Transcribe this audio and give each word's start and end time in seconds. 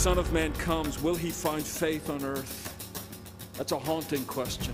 Son 0.00 0.16
of 0.16 0.32
Man 0.32 0.50
comes, 0.54 1.02
will 1.02 1.14
he 1.14 1.28
find 1.28 1.62
faith 1.62 2.08
on 2.08 2.24
earth? 2.24 2.74
That's 3.58 3.72
a 3.72 3.78
haunting 3.78 4.24
question. 4.24 4.72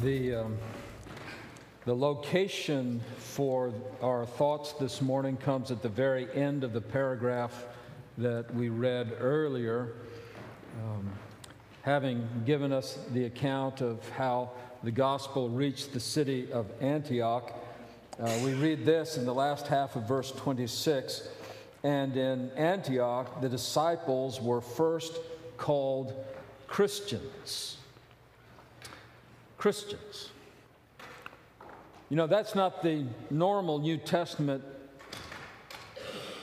The, 0.00 0.34
um, 0.36 0.56
the 1.84 1.94
location 1.94 3.02
for 3.18 3.74
our 4.00 4.24
thoughts 4.24 4.72
this 4.72 5.02
morning 5.02 5.36
comes 5.36 5.70
at 5.70 5.82
the 5.82 5.90
very 5.90 6.26
end 6.34 6.64
of 6.64 6.72
the 6.72 6.80
paragraph 6.80 7.66
that 8.20 8.54
we 8.54 8.68
read 8.68 9.16
earlier, 9.18 9.94
um, 10.84 11.10
having 11.82 12.28
given 12.44 12.70
us 12.70 12.98
the 13.14 13.24
account 13.24 13.80
of 13.80 14.06
how 14.10 14.50
the 14.82 14.90
gospel 14.90 15.48
reached 15.48 15.94
the 15.94 16.00
city 16.00 16.52
of 16.52 16.66
Antioch. 16.82 17.50
Uh, 18.22 18.38
we 18.44 18.52
read 18.52 18.84
this 18.84 19.16
in 19.16 19.24
the 19.24 19.32
last 19.32 19.66
half 19.66 19.96
of 19.96 20.06
verse 20.06 20.32
26. 20.32 21.28
And 21.82 22.14
in 22.14 22.50
Antioch, 22.52 23.40
the 23.40 23.48
disciples 23.48 24.38
were 24.38 24.60
first 24.60 25.16
called 25.56 26.12
Christians. 26.66 27.78
Christians. 29.56 30.28
You 32.10 32.16
know, 32.16 32.26
that's 32.26 32.54
not 32.54 32.82
the 32.82 33.06
normal 33.30 33.78
New 33.78 33.96
Testament 33.96 34.62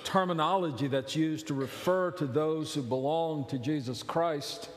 terminology 0.08 0.88
that's 0.88 1.18
used 1.18 1.48
to 1.48 1.54
refer 1.54 2.12
to 2.12 2.26
those 2.26 2.74
who 2.74 2.82
belong 2.82 3.46
to 3.46 3.60
Jesus 3.60 4.04
Christ. 4.04 4.70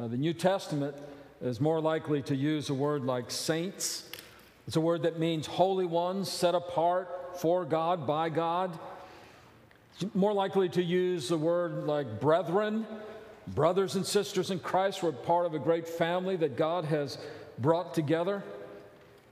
Uh, 0.00 0.06
the 0.06 0.16
New 0.16 0.32
Testament 0.32 0.94
is 1.42 1.60
more 1.60 1.80
likely 1.80 2.22
to 2.22 2.36
use 2.36 2.70
a 2.70 2.74
word 2.74 3.02
like 3.02 3.32
saints. 3.32 4.08
It's 4.68 4.76
a 4.76 4.80
word 4.80 5.02
that 5.02 5.18
means 5.18 5.44
holy 5.44 5.86
ones, 5.86 6.30
set 6.30 6.54
apart 6.54 7.40
for 7.40 7.64
God, 7.64 8.06
by 8.06 8.28
God. 8.28 8.78
It's 9.98 10.14
more 10.14 10.32
likely 10.32 10.68
to 10.68 10.82
use 10.82 11.32
a 11.32 11.36
word 11.36 11.88
like 11.88 12.20
brethren, 12.20 12.86
brothers 13.48 13.96
and 13.96 14.06
sisters 14.06 14.52
in 14.52 14.60
Christ. 14.60 15.02
We're 15.02 15.10
part 15.10 15.46
of 15.46 15.54
a 15.54 15.58
great 15.58 15.88
family 15.88 16.36
that 16.36 16.56
God 16.56 16.84
has 16.84 17.18
brought 17.58 17.92
together. 17.92 18.44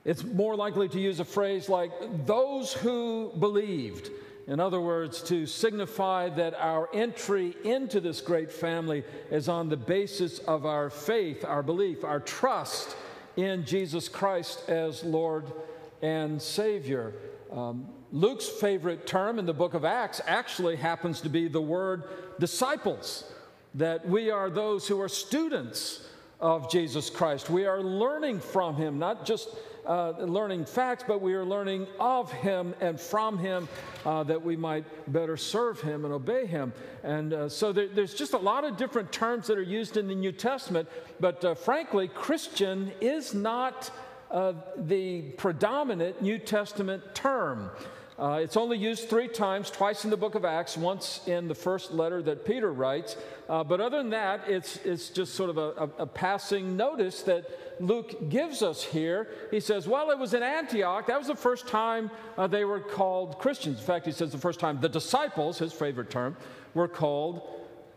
It's 0.04 0.24
more 0.24 0.56
likely 0.56 0.88
to 0.88 0.98
use 0.98 1.20
a 1.20 1.24
phrase 1.24 1.68
like 1.68 1.92
those 2.26 2.72
who 2.72 3.32
believed. 3.38 4.10
In 4.48 4.60
other 4.60 4.80
words, 4.80 5.22
to 5.24 5.44
signify 5.44 6.30
that 6.30 6.54
our 6.58 6.88
entry 6.94 7.54
into 7.64 8.00
this 8.00 8.22
great 8.22 8.50
family 8.50 9.04
is 9.30 9.46
on 9.46 9.68
the 9.68 9.76
basis 9.76 10.38
of 10.38 10.64
our 10.64 10.88
faith, 10.88 11.44
our 11.44 11.62
belief, 11.62 12.02
our 12.02 12.18
trust 12.18 12.96
in 13.36 13.66
Jesus 13.66 14.08
Christ 14.08 14.66
as 14.70 15.04
Lord 15.04 15.52
and 16.00 16.40
Savior. 16.40 17.12
Um, 17.52 17.88
Luke's 18.10 18.48
favorite 18.48 19.06
term 19.06 19.38
in 19.38 19.44
the 19.44 19.52
book 19.52 19.74
of 19.74 19.84
Acts 19.84 20.22
actually 20.26 20.76
happens 20.76 21.20
to 21.20 21.28
be 21.28 21.46
the 21.46 21.60
word 21.60 22.04
disciples, 22.40 23.30
that 23.74 24.08
we 24.08 24.30
are 24.30 24.48
those 24.48 24.88
who 24.88 24.98
are 24.98 25.10
students 25.10 26.08
of 26.40 26.70
Jesus 26.70 27.10
Christ. 27.10 27.50
We 27.50 27.66
are 27.66 27.82
learning 27.82 28.40
from 28.40 28.76
him, 28.76 28.98
not 28.98 29.26
just 29.26 29.50
uh, 29.88 30.12
learning 30.18 30.66
facts, 30.66 31.02
but 31.06 31.22
we 31.22 31.34
are 31.34 31.44
learning 31.44 31.86
of 31.98 32.30
Him 32.30 32.74
and 32.80 33.00
from 33.00 33.38
Him 33.38 33.68
uh, 34.04 34.22
that 34.24 34.42
we 34.42 34.54
might 34.54 34.84
better 35.12 35.36
serve 35.36 35.80
Him 35.80 36.04
and 36.04 36.12
obey 36.12 36.46
Him. 36.46 36.72
And 37.02 37.32
uh, 37.32 37.48
so 37.48 37.72
there, 37.72 37.88
there's 37.88 38.14
just 38.14 38.34
a 38.34 38.38
lot 38.38 38.64
of 38.64 38.76
different 38.76 39.10
terms 39.10 39.46
that 39.46 39.56
are 39.56 39.62
used 39.62 39.96
in 39.96 40.06
the 40.06 40.14
New 40.14 40.32
Testament, 40.32 40.88
but 41.18 41.44
uh, 41.44 41.54
frankly, 41.54 42.06
Christian 42.06 42.92
is 43.00 43.32
not 43.32 43.90
uh, 44.30 44.52
the 44.76 45.22
predominant 45.38 46.20
New 46.20 46.38
Testament 46.38 47.02
term. 47.14 47.70
Uh, 48.18 48.40
it's 48.42 48.56
only 48.56 48.76
used 48.76 49.08
three 49.08 49.28
times, 49.28 49.70
twice 49.70 50.02
in 50.04 50.10
the 50.10 50.16
book 50.16 50.34
of 50.34 50.44
Acts, 50.44 50.76
once 50.76 51.20
in 51.28 51.46
the 51.46 51.54
first 51.54 51.92
letter 51.92 52.20
that 52.20 52.44
Peter 52.44 52.72
writes. 52.72 53.16
Uh, 53.48 53.62
but 53.62 53.80
other 53.80 53.98
than 53.98 54.10
that, 54.10 54.42
it's, 54.48 54.76
it's 54.84 55.08
just 55.08 55.34
sort 55.34 55.50
of 55.50 55.56
a, 55.56 55.60
a, 55.60 56.02
a, 56.02 56.06
passing 56.06 56.76
notice 56.76 57.22
that 57.22 57.48
Luke 57.80 58.28
gives 58.28 58.62
us 58.62 58.82
here. 58.82 59.28
He 59.50 59.60
says, 59.60 59.86
Well, 59.86 60.10
it 60.10 60.18
was 60.18 60.34
in 60.34 60.42
Antioch. 60.42 61.06
That 61.06 61.18
was 61.18 61.28
the 61.28 61.36
first 61.36 61.66
time 61.66 62.10
uh, 62.36 62.46
they 62.46 62.64
were 62.64 62.80
called 62.80 63.38
Christians. 63.38 63.78
In 63.78 63.84
fact, 63.84 64.06
he 64.06 64.12
says 64.12 64.32
the 64.32 64.38
first 64.38 64.60
time 64.60 64.80
the 64.80 64.88
disciples, 64.88 65.58
his 65.58 65.72
favorite 65.72 66.10
term, 66.10 66.36
were 66.74 66.88
called 66.88 67.42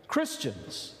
Christians. 0.08 0.94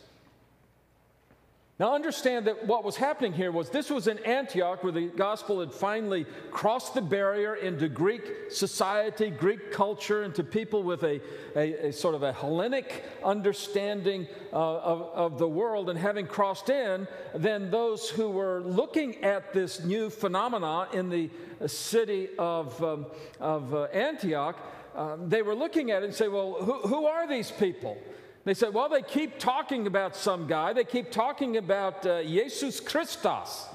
Now, 1.82 1.94
understand 1.96 2.46
that 2.46 2.64
what 2.64 2.84
was 2.84 2.94
happening 2.94 3.32
here 3.32 3.50
was 3.50 3.68
this 3.68 3.90
was 3.90 4.06
in 4.06 4.20
Antioch 4.20 4.84
where 4.84 4.92
the 4.92 5.08
gospel 5.08 5.58
had 5.58 5.74
finally 5.74 6.26
crossed 6.52 6.94
the 6.94 7.02
barrier 7.02 7.56
into 7.56 7.88
Greek 7.88 8.52
society, 8.52 9.30
Greek 9.30 9.72
culture, 9.72 10.22
into 10.22 10.44
people 10.44 10.84
with 10.84 11.02
a, 11.02 11.20
a, 11.56 11.88
a 11.88 11.92
sort 11.92 12.14
of 12.14 12.22
a 12.22 12.32
Hellenic 12.32 13.02
understanding 13.24 14.28
uh, 14.52 14.56
of, 14.56 15.02
of 15.12 15.38
the 15.40 15.48
world. 15.48 15.90
And 15.90 15.98
having 15.98 16.28
crossed 16.28 16.70
in, 16.70 17.08
then 17.34 17.68
those 17.72 18.08
who 18.08 18.30
were 18.30 18.60
looking 18.60 19.24
at 19.24 19.52
this 19.52 19.82
new 19.82 20.08
phenomena 20.08 20.86
in 20.92 21.10
the 21.10 21.30
city 21.66 22.28
of, 22.38 22.80
um, 22.84 23.06
of 23.40 23.74
uh, 23.74 23.82
Antioch, 23.86 24.56
uh, 24.94 25.16
they 25.26 25.42
were 25.42 25.56
looking 25.56 25.90
at 25.90 26.04
it 26.04 26.06
and 26.06 26.14
say, 26.14 26.28
well, 26.28 26.52
who, 26.60 26.74
who 26.82 27.06
are 27.06 27.26
these 27.26 27.50
people? 27.50 27.98
They 28.44 28.54
said, 28.54 28.74
well, 28.74 28.88
they 28.88 29.02
keep 29.02 29.38
talking 29.38 29.86
about 29.86 30.16
some 30.16 30.46
guy. 30.46 30.72
They 30.72 30.84
keep 30.84 31.12
talking 31.12 31.56
about 31.56 32.04
uh, 32.04 32.22
Jesus 32.22 32.80
Christos. 32.80 33.66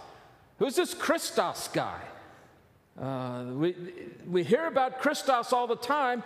Who's 0.59 0.75
this 0.75 0.93
Christos 0.93 1.69
guy? 1.71 2.01
Uh, 2.99 3.45
we, 3.53 3.75
we 4.27 4.43
hear 4.43 4.65
about 4.65 4.99
Christos 4.99 5.53
all 5.53 5.67
the 5.67 5.75
time. 5.75 6.23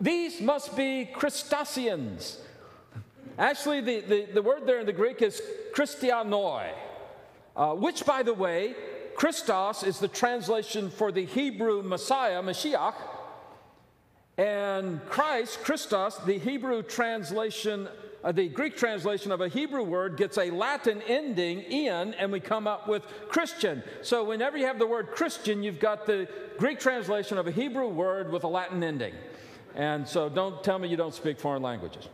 These 0.00 0.40
must 0.40 0.76
be 0.76 1.10
Christosians. 1.14 2.38
Actually, 3.38 3.80
the, 3.80 4.00
the, 4.00 4.26
the 4.34 4.42
word 4.42 4.66
there 4.66 4.78
in 4.78 4.86
the 4.86 4.92
Greek 4.92 5.20
is 5.20 5.42
Christianoi, 5.74 6.70
uh, 7.56 7.74
which, 7.74 8.06
by 8.06 8.22
the 8.22 8.34
way, 8.34 8.74
Christos 9.16 9.82
is 9.82 9.98
the 9.98 10.08
translation 10.08 10.90
for 10.90 11.12
the 11.12 11.24
Hebrew 11.24 11.82
Messiah, 11.82 12.42
Mashiach, 12.42 12.94
and 14.42 15.00
Christ, 15.06 15.62
Christos, 15.62 16.16
the 16.26 16.36
Hebrew 16.36 16.82
translation, 16.82 17.88
uh, 18.24 18.32
the 18.32 18.48
Greek 18.48 18.76
translation 18.76 19.30
of 19.30 19.40
a 19.40 19.46
Hebrew 19.46 19.84
word, 19.84 20.16
gets 20.16 20.36
a 20.36 20.50
Latin 20.50 21.00
ending, 21.06 21.60
in, 21.60 22.12
and 22.14 22.32
we 22.32 22.40
come 22.40 22.66
up 22.66 22.88
with 22.88 23.04
Christian. 23.28 23.84
So 24.02 24.24
whenever 24.24 24.58
you 24.58 24.66
have 24.66 24.80
the 24.80 24.86
word 24.86 25.12
Christian, 25.12 25.62
you've 25.62 25.78
got 25.78 26.06
the 26.06 26.26
Greek 26.58 26.80
translation 26.80 27.38
of 27.38 27.46
a 27.46 27.52
Hebrew 27.52 27.86
word 27.86 28.32
with 28.32 28.42
a 28.42 28.48
Latin 28.48 28.82
ending. 28.82 29.14
And 29.76 30.08
so 30.08 30.28
don't 30.28 30.64
tell 30.64 30.80
me 30.80 30.88
you 30.88 30.96
don't 30.96 31.14
speak 31.14 31.38
foreign 31.38 31.62
languages. 31.62 32.08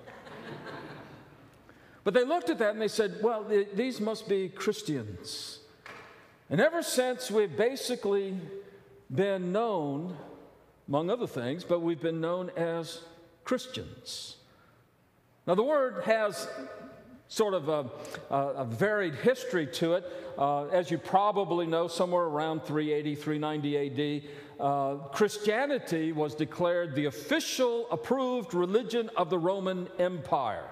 but 2.05 2.13
they 2.13 2.25
looked 2.25 2.51
at 2.51 2.59
that 2.59 2.73
and 2.73 2.83
they 2.83 2.89
said, 2.89 3.21
well, 3.23 3.43
th- 3.45 3.69
these 3.75 4.03
must 4.03 4.29
be 4.29 4.51
Christians. 4.51 5.61
And 6.51 6.61
ever 6.61 6.83
since 6.83 7.31
we've 7.31 7.57
basically 7.57 8.39
been 9.11 9.51
known 9.51 10.15
among 10.89 11.11
other 11.11 11.27
things, 11.27 11.65
but 11.65 11.81
we've 11.81 12.01
been 12.01 12.21
known 12.21 12.51
as 12.57 13.03
Christians. 13.45 14.37
Now, 15.47 15.55
the 15.55 15.63
word 15.63 16.03
has 16.05 16.49
sort 17.29 17.53
of 17.53 17.69
a, 17.69 17.87
a, 18.31 18.65
varied 18.65 19.15
history 19.15 19.67
to 19.67 19.95
it. 19.95 20.05
Uh, 20.39 20.67
as 20.69 20.91
you 20.91 20.97
probably 20.97 21.67
know, 21.67 21.89
somewhere 21.89 22.25
around 22.25 22.63
380, 22.65 23.15
390 23.15 24.23
AD, 24.23 24.31
uh, 24.61 24.95
Christianity 25.09 26.13
was 26.13 26.35
declared 26.35 26.95
the 26.95 27.05
official 27.05 27.87
approved 27.91 28.55
religion 28.55 29.11
of 29.15 29.29
the 29.29 29.39
Roman 29.39 29.89
Empire. 29.99 30.65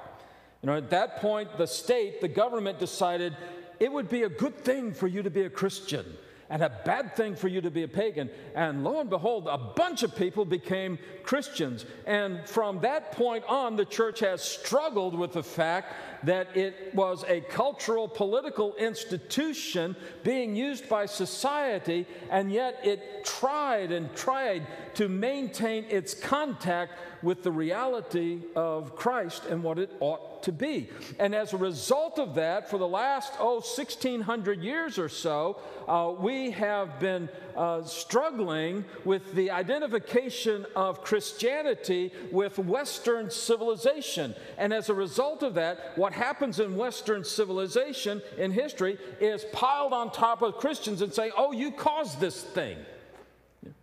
You 0.62 0.68
know, 0.68 0.76
at 0.76 0.88
that 0.90 1.18
point, 1.18 1.58
the 1.58 1.66
state, 1.66 2.22
the 2.22 2.28
government 2.28 2.78
decided 2.78 3.36
it 3.78 3.92
would 3.92 4.08
be 4.08 4.22
a 4.22 4.30
good 4.30 4.56
thing 4.56 4.94
for 4.94 5.06
you 5.06 5.22
to 5.22 5.30
be 5.30 5.42
a 5.42 5.50
Christian 5.50 6.06
and 6.48 6.62
a 6.62 6.70
bad 6.84 7.16
thing 7.16 7.34
for 7.34 7.48
you 7.48 7.60
to 7.60 7.70
be 7.70 7.82
a 7.82 7.88
pagan. 7.88 8.30
And 8.54 8.84
lo 8.84 9.00
and 9.00 9.10
behold, 9.10 9.48
a 9.50 9.58
bunch 9.58 10.02
of 10.02 10.14
people 10.14 10.44
became 10.44 10.98
Christians. 11.22 11.84
And 12.06 12.46
from 12.48 12.80
that 12.80 13.12
point 13.12 13.44
on, 13.48 13.76
the 13.76 13.84
church 13.84 14.20
has 14.20 14.42
struggled 14.42 15.18
with 15.18 15.32
the 15.32 15.42
fact 15.42 15.94
that 16.22 16.56
it 16.56 16.94
was 16.94 17.24
a 17.28 17.40
cultural, 17.42 18.08
political 18.08 18.74
institution 18.76 19.96
being 20.22 20.54
used 20.54 20.88
by 20.88 21.06
society, 21.06 22.06
and 22.30 22.52
yet 22.52 22.78
it 22.84 23.24
tried 23.24 23.90
and 23.90 24.14
tried 24.14 24.66
to 24.94 25.08
maintain 25.08 25.84
its 25.88 26.14
contact 26.14 26.92
with 27.22 27.42
the 27.42 27.50
reality 27.50 28.40
of 28.54 28.94
Christ 28.94 29.46
and 29.46 29.62
what 29.62 29.78
it 29.78 29.90
ought 30.00 30.35
to 30.46 30.52
be. 30.52 30.88
And 31.18 31.34
as 31.34 31.52
a 31.52 31.56
result 31.56 32.18
of 32.18 32.34
that, 32.36 32.70
for 32.70 32.78
the 32.78 32.88
last, 32.88 33.34
oh, 33.38 33.56
1600 33.56 34.62
years 34.62 34.98
or 34.98 35.08
so, 35.08 35.58
uh, 35.86 36.12
we 36.18 36.52
have 36.52 36.98
been 36.98 37.28
uh, 37.56 37.82
struggling 37.82 38.84
with 39.04 39.34
the 39.34 39.50
identification 39.50 40.64
of 40.74 41.02
Christianity 41.02 42.12
with 42.32 42.58
Western 42.58 43.30
civilization. 43.30 44.34
And 44.56 44.72
as 44.72 44.88
a 44.88 44.94
result 44.94 45.42
of 45.42 45.54
that, 45.54 45.92
what 45.96 46.12
happens 46.12 46.60
in 46.60 46.76
Western 46.76 47.24
civilization 47.24 48.22
in 48.38 48.50
history 48.50 48.98
is 49.20 49.44
piled 49.52 49.92
on 49.92 50.10
top 50.10 50.42
of 50.42 50.56
Christians 50.56 51.02
and 51.02 51.12
say, 51.12 51.30
oh, 51.36 51.52
you 51.52 51.70
caused 51.72 52.20
this 52.20 52.42
thing. 52.42 52.78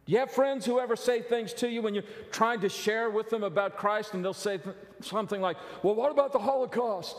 Do 0.05 0.11
you 0.11 0.19
have 0.19 0.31
friends 0.31 0.65
who 0.65 0.79
ever 0.79 0.95
say 0.95 1.21
things 1.21 1.53
to 1.53 1.69
you 1.69 1.81
when 1.81 1.93
you're 1.93 2.03
trying 2.31 2.59
to 2.61 2.69
share 2.69 3.09
with 3.09 3.29
them 3.29 3.43
about 3.43 3.77
Christ 3.77 4.13
and 4.13 4.23
they'll 4.23 4.33
say 4.33 4.57
th- 4.57 4.75
something 4.99 5.39
like, 5.39 5.57
Well, 5.81 5.95
what 5.95 6.11
about 6.11 6.33
the 6.33 6.39
Holocaust? 6.39 7.15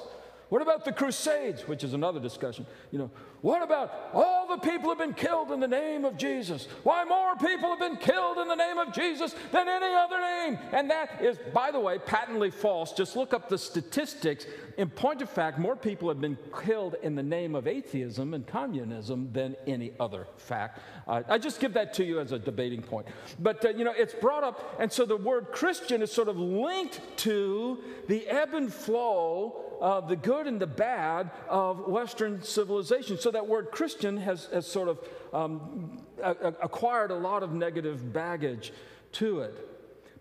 What 0.49 0.63
about 0.63 0.85
the 0.85 0.93
Crusades? 0.93 1.67
Which 1.67 1.85
is 1.85 1.95
another 1.95 2.21
discussion. 2.21 2.67
You 2.91 2.99
know, 2.99 3.11
what 3.41 3.63
about 3.63 4.11
all 4.15 4.47
the 4.49 4.59
people 4.59 4.89
have 4.89 4.99
been 4.99 5.15
killed 5.15 5.51
in 5.51 5.61
the 5.61 5.69
name 5.69 6.05
of 6.05 6.17
Jesus? 6.17 6.67
Why 6.83 7.05
more 7.05 7.35
people 7.37 7.71
have 7.71 7.79
been 7.79 7.97
killed 7.97 8.39
in 8.39 8.49
the 8.49 8.55
name 8.55 8.79
of 8.79 8.93
Jesus 8.93 9.35
than 9.53 9.69
any 9.69 9.95
other 9.95 10.21
name? 10.21 10.59
And 10.73 10.91
that 10.91 11.21
is, 11.21 11.39
by 11.53 11.71
the 11.71 11.81
way, 11.81 11.99
patently 11.99 12.51
false. 12.51 12.93
Just 12.93 13.17
look 13.17 13.35
up 13.35 13.49
the 13.49 13.59
statistics. 13.59 14.47
In 14.79 14.89
point 14.89 15.23
of 15.23 15.31
fact, 15.31 15.59
more 15.59 15.77
people 15.77 16.09
have 16.09 16.21
been 16.21 16.39
killed 16.63 16.97
in 17.03 17.15
the 17.15 17.23
name 17.23 17.55
of 17.55 17.67
atheism 17.67 18.35
and 18.35 18.47
communism 18.47 19.31
than 19.33 19.57
any 19.67 19.93
other 20.01 20.27
fact. 20.37 20.81
Uh, 21.07 21.23
I 21.29 21.39
just 21.39 21.61
give 21.61 21.75
that 21.75 21.95
to 21.95 22.05
you 22.05 22.21
as 22.21 22.33
a 22.33 22.39
debating 22.39 22.83
point. 22.83 23.07
But, 23.39 23.65
uh, 23.65 23.71
you 23.71 23.85
know, 23.85 23.95
it's 23.97 24.15
brought 24.15 24.45
up, 24.45 24.77
and 24.79 24.91
so 24.91 25.05
the 25.05 25.17
word 25.17 25.53
Christian 25.53 26.03
is 26.03 26.11
sort 26.11 26.29
of 26.29 26.39
linked 26.39 27.01
to 27.19 27.79
the 28.09 28.27
ebb 28.27 28.55
and 28.55 28.73
flow 28.73 29.74
uh, 29.85 30.01
the 30.01 30.17
good 30.17 30.47
and 30.47 30.59
the 30.59 30.67
bad 30.67 31.31
of 31.47 31.87
Western 31.87 32.43
civilization. 32.43 33.19
So 33.19 33.31
that 33.33 33.47
word 33.47 33.71
Christian 33.71 34.17
has, 34.17 34.47
has 34.47 34.67
sort 34.67 34.89
of 34.89 34.99
um, 35.35 36.01
a- 36.23 36.55
acquired 36.63 37.11
a 37.11 37.15
lot 37.15 37.43
of 37.43 37.53
negative 37.53 38.11
baggage 38.11 38.73
to 39.13 39.41
it. 39.41 39.69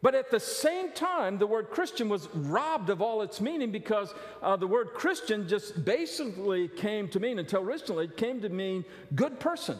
But 0.01 0.15
at 0.15 0.30
the 0.30 0.39
same 0.42 0.92
time, 0.92 1.38
the 1.38 1.48
word 1.48 1.69
Christian 1.69 2.10
was 2.10 2.27
robbed 2.33 2.89
of 2.89 3.01
all 3.01 3.21
its 3.21 3.39
meaning 3.39 3.71
because 3.71 4.13
uh, 4.42 4.57
the 4.57 4.68
word 4.68 4.89
Christian 4.95 5.48
just 5.48 5.86
basically 5.86 6.68
came 6.68 7.07
to 7.07 7.21
mean, 7.21 7.39
until 7.39 7.63
recently, 7.63 8.04
it 8.04 8.18
came 8.18 8.42
to 8.42 8.50
mean 8.50 8.83
good 9.16 9.39
person. 9.39 9.77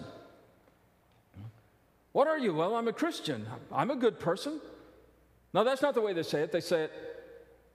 What 2.14 2.30
are 2.30 2.40
you? 2.40 2.54
Well, 2.54 2.74
I'm 2.78 2.88
a 2.88 2.94
Christian. 2.94 3.46
I'm 3.70 3.92
a 3.92 3.98
good 3.98 4.18
person. 4.18 4.62
Now, 5.54 5.64
that's 5.66 5.82
not 5.82 5.94
the 5.94 6.00
way 6.00 6.14
they 6.14 6.24
say 6.24 6.42
it. 6.42 6.54
They 6.54 6.62
say 6.62 6.84
it, 6.86 7.13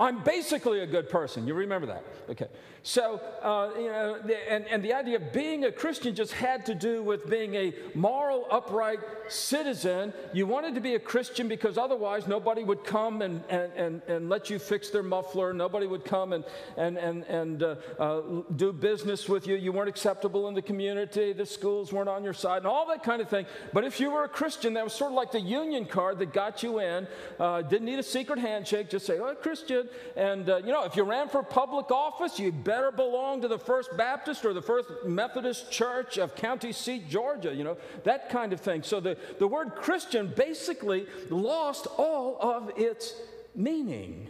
I'm 0.00 0.22
basically 0.22 0.80
a 0.80 0.86
good 0.86 1.08
person. 1.08 1.48
You 1.48 1.54
remember 1.54 1.88
that? 1.88 2.04
Okay. 2.30 2.46
So, 2.84 3.20
uh, 3.42 3.70
you 3.76 3.88
know, 3.88 4.20
and, 4.48 4.64
and 4.68 4.82
the 4.82 4.94
idea 4.94 5.16
of 5.16 5.32
being 5.32 5.64
a 5.64 5.72
Christian 5.72 6.14
just 6.14 6.32
had 6.32 6.64
to 6.66 6.74
do 6.74 7.02
with 7.02 7.28
being 7.28 7.56
a 7.56 7.74
moral, 7.96 8.46
upright 8.48 9.00
citizen. 9.26 10.12
You 10.32 10.46
wanted 10.46 10.76
to 10.76 10.80
be 10.80 10.94
a 10.94 11.00
Christian 11.00 11.48
because 11.48 11.76
otherwise 11.76 12.28
nobody 12.28 12.62
would 12.62 12.84
come 12.84 13.22
and, 13.22 13.42
and, 13.48 13.72
and, 13.72 14.02
and 14.06 14.28
let 14.28 14.48
you 14.48 14.60
fix 14.60 14.90
their 14.90 15.02
muffler. 15.02 15.52
Nobody 15.52 15.88
would 15.88 16.04
come 16.04 16.32
and, 16.32 16.44
and, 16.76 16.96
and, 16.96 17.24
and 17.24 17.62
uh, 17.64 17.74
uh, 17.98 18.22
do 18.54 18.72
business 18.72 19.28
with 19.28 19.48
you. 19.48 19.56
You 19.56 19.72
weren't 19.72 19.88
acceptable 19.88 20.46
in 20.46 20.54
the 20.54 20.62
community. 20.62 21.32
The 21.32 21.44
schools 21.44 21.92
weren't 21.92 22.08
on 22.08 22.22
your 22.22 22.34
side 22.34 22.58
and 22.58 22.66
all 22.66 22.86
that 22.86 23.02
kind 23.02 23.20
of 23.20 23.28
thing. 23.28 23.46
But 23.72 23.82
if 23.82 23.98
you 23.98 24.12
were 24.12 24.22
a 24.22 24.28
Christian, 24.28 24.74
that 24.74 24.84
was 24.84 24.92
sort 24.92 25.10
of 25.10 25.16
like 25.16 25.32
the 25.32 25.40
union 25.40 25.86
card 25.86 26.20
that 26.20 26.32
got 26.32 26.62
you 26.62 26.78
in. 26.78 27.08
Uh, 27.40 27.62
didn't 27.62 27.86
need 27.86 27.98
a 27.98 28.04
secret 28.04 28.38
handshake. 28.38 28.90
Just 28.90 29.04
say, 29.04 29.18
oh, 29.18 29.34
Christian. 29.34 29.87
And, 30.16 30.48
uh, 30.48 30.58
you 30.58 30.72
know, 30.72 30.84
if 30.84 30.96
you 30.96 31.02
ran 31.02 31.28
for 31.28 31.42
public 31.42 31.90
office, 31.90 32.38
you 32.38 32.52
better 32.52 32.90
belong 32.90 33.42
to 33.42 33.48
the 33.48 33.58
First 33.58 33.96
Baptist 33.96 34.44
or 34.44 34.52
the 34.52 34.62
First 34.62 34.88
Methodist 35.04 35.70
Church 35.70 36.18
of 36.18 36.34
County 36.34 36.72
Seat, 36.72 37.08
Georgia, 37.08 37.54
you 37.54 37.64
know, 37.64 37.76
that 38.04 38.30
kind 38.30 38.52
of 38.52 38.60
thing. 38.60 38.82
So 38.82 39.00
the, 39.00 39.16
the 39.38 39.46
word 39.46 39.74
Christian 39.74 40.32
basically 40.34 41.06
lost 41.30 41.86
all 41.96 42.38
of 42.40 42.70
its 42.76 43.14
meaning. 43.54 44.28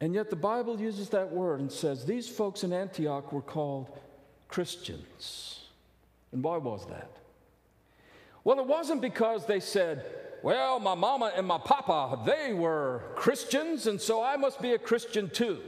And 0.00 0.14
yet 0.14 0.30
the 0.30 0.36
Bible 0.36 0.80
uses 0.80 1.10
that 1.10 1.30
word 1.30 1.60
and 1.60 1.70
says 1.70 2.04
these 2.04 2.28
folks 2.28 2.64
in 2.64 2.72
Antioch 2.72 3.32
were 3.32 3.40
called 3.40 3.96
Christians. 4.48 5.60
And 6.32 6.42
why 6.42 6.56
was 6.56 6.86
that? 6.86 7.10
Well, 8.44 8.58
it 8.58 8.66
wasn't 8.66 9.00
because 9.00 9.46
they 9.46 9.60
said, 9.60 10.04
well, 10.42 10.80
my 10.80 10.94
mama 10.94 11.32
and 11.36 11.46
my 11.46 11.58
papa, 11.58 12.18
they 12.26 12.52
were 12.52 13.02
Christians, 13.14 13.86
and 13.86 14.00
so 14.00 14.22
I 14.22 14.36
must 14.36 14.60
be 14.60 14.72
a 14.72 14.78
Christian 14.78 15.30
too. 15.30 15.60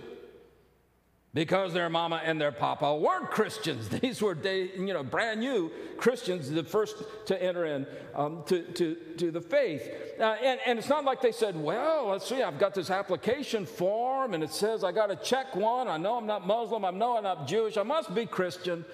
Because 1.32 1.72
their 1.72 1.90
mama 1.90 2.22
and 2.24 2.40
their 2.40 2.52
papa 2.52 2.94
weren't 2.94 3.28
Christians. 3.28 3.88
These 4.00 4.22
were, 4.22 4.36
you 4.44 4.92
know, 4.92 5.02
brand 5.02 5.40
new 5.40 5.70
Christians, 5.96 6.48
the 6.48 6.62
first 6.62 7.02
to 7.26 7.42
enter 7.42 7.64
in 7.66 7.86
um, 8.14 8.44
to, 8.46 8.62
to, 8.62 8.94
to 9.18 9.30
the 9.32 9.40
faith. 9.40 9.82
Uh, 10.20 10.36
and, 10.40 10.60
and 10.64 10.78
it's 10.78 10.88
not 10.88 11.04
like 11.04 11.20
they 11.20 11.32
said, 11.32 11.60
well, 11.60 12.06
let's 12.06 12.28
see, 12.28 12.40
I've 12.40 12.60
got 12.60 12.72
this 12.72 12.88
application 12.88 13.66
form, 13.66 14.32
and 14.34 14.44
it 14.44 14.52
says 14.52 14.84
I 14.84 14.92
got 14.92 15.08
to 15.08 15.16
check 15.16 15.56
one. 15.56 15.88
I 15.88 15.96
know 15.96 16.16
I'm 16.16 16.26
not 16.26 16.46
Muslim. 16.46 16.84
I 16.84 16.92
know 16.92 17.16
I'm 17.16 17.24
not 17.24 17.48
Jewish. 17.48 17.76
I 17.76 17.82
must 17.82 18.14
be 18.14 18.26
Christian. 18.26 18.84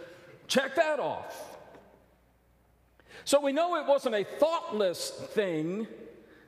Check 0.48 0.74
that 0.76 0.98
off. 0.98 1.49
So 3.24 3.40
we 3.40 3.52
know 3.52 3.76
it 3.76 3.86
wasn't 3.86 4.14
a 4.14 4.24
thoughtless 4.24 5.10
thing 5.10 5.86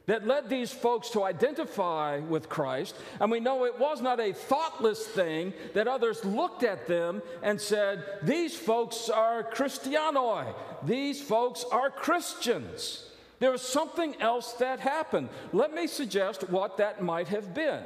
that 0.06 0.26
led 0.26 0.48
these 0.48 0.72
folks 0.72 1.10
to 1.10 1.22
identify 1.22 2.18
with 2.18 2.48
Christ, 2.48 2.96
and 3.20 3.30
we 3.30 3.40
know 3.40 3.64
it 3.64 3.78
was 3.78 4.00
not 4.00 4.18
a 4.18 4.32
thoughtless 4.32 5.06
thing 5.06 5.52
that 5.74 5.86
others 5.86 6.24
looked 6.24 6.64
at 6.64 6.88
them 6.88 7.22
and 7.42 7.60
said, 7.60 8.04
These 8.22 8.56
folks 8.56 9.08
are 9.08 9.44
Christianoi, 9.44 10.54
these 10.82 11.22
folks 11.22 11.64
are 11.70 11.90
Christians. 11.90 13.06
There 13.38 13.50
was 13.50 13.62
something 13.62 14.20
else 14.20 14.52
that 14.54 14.78
happened. 14.78 15.28
Let 15.52 15.74
me 15.74 15.88
suggest 15.88 16.48
what 16.48 16.76
that 16.76 17.02
might 17.02 17.28
have 17.28 17.54
been. 17.54 17.82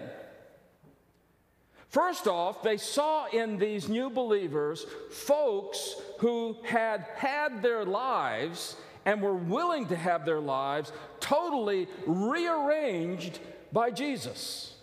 First 1.88 2.26
off, 2.26 2.62
they 2.62 2.76
saw 2.76 3.26
in 3.26 3.58
these 3.58 3.88
new 3.88 4.10
believers 4.10 4.84
folks 5.10 5.94
who 6.18 6.56
had 6.64 7.06
had 7.14 7.62
their 7.62 7.84
lives 7.84 8.76
and 9.04 9.22
were 9.22 9.36
willing 9.36 9.86
to 9.86 9.96
have 9.96 10.26
their 10.26 10.40
lives 10.40 10.92
totally 11.20 11.88
rearranged 12.06 13.38
by 13.72 13.90
Jesus. 13.90 14.74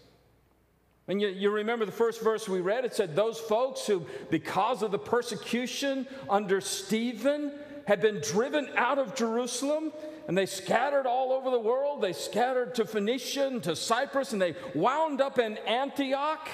And 1.08 1.22
you, 1.22 1.28
you, 1.28 1.52
remember 1.52 1.86
the 1.86 1.92
first 1.92 2.22
verse 2.22 2.48
we 2.48 2.62
read? 2.62 2.86
It 2.86 2.94
said, 2.94 3.14
Those 3.14 3.38
folks 3.38 3.86
who, 3.86 4.06
because 4.30 4.82
of 4.82 4.92
the 4.92 5.00
persecution 5.00 6.08
under 6.30 6.62
Stephen, 6.62 7.52
had 7.86 8.00
been 8.00 8.22
driven 8.22 8.70
out 8.78 8.98
of 8.98 9.14
Jerusalem 9.14 9.92
and 10.28 10.38
they 10.38 10.46
scattered 10.46 11.06
all 11.06 11.34
over 11.34 11.50
the 11.50 11.60
world. 11.60 12.02
They 12.02 12.14
scattered 12.14 12.76
to 12.76 12.86
Phoenicia 12.86 13.48
and 13.48 13.64
to 13.64 13.76
Cyprus 13.76 14.32
and 14.32 14.42
they 14.42 14.56
wound 14.74 15.20
up 15.20 15.38
in 15.38 15.58
Antioch. 15.58 16.48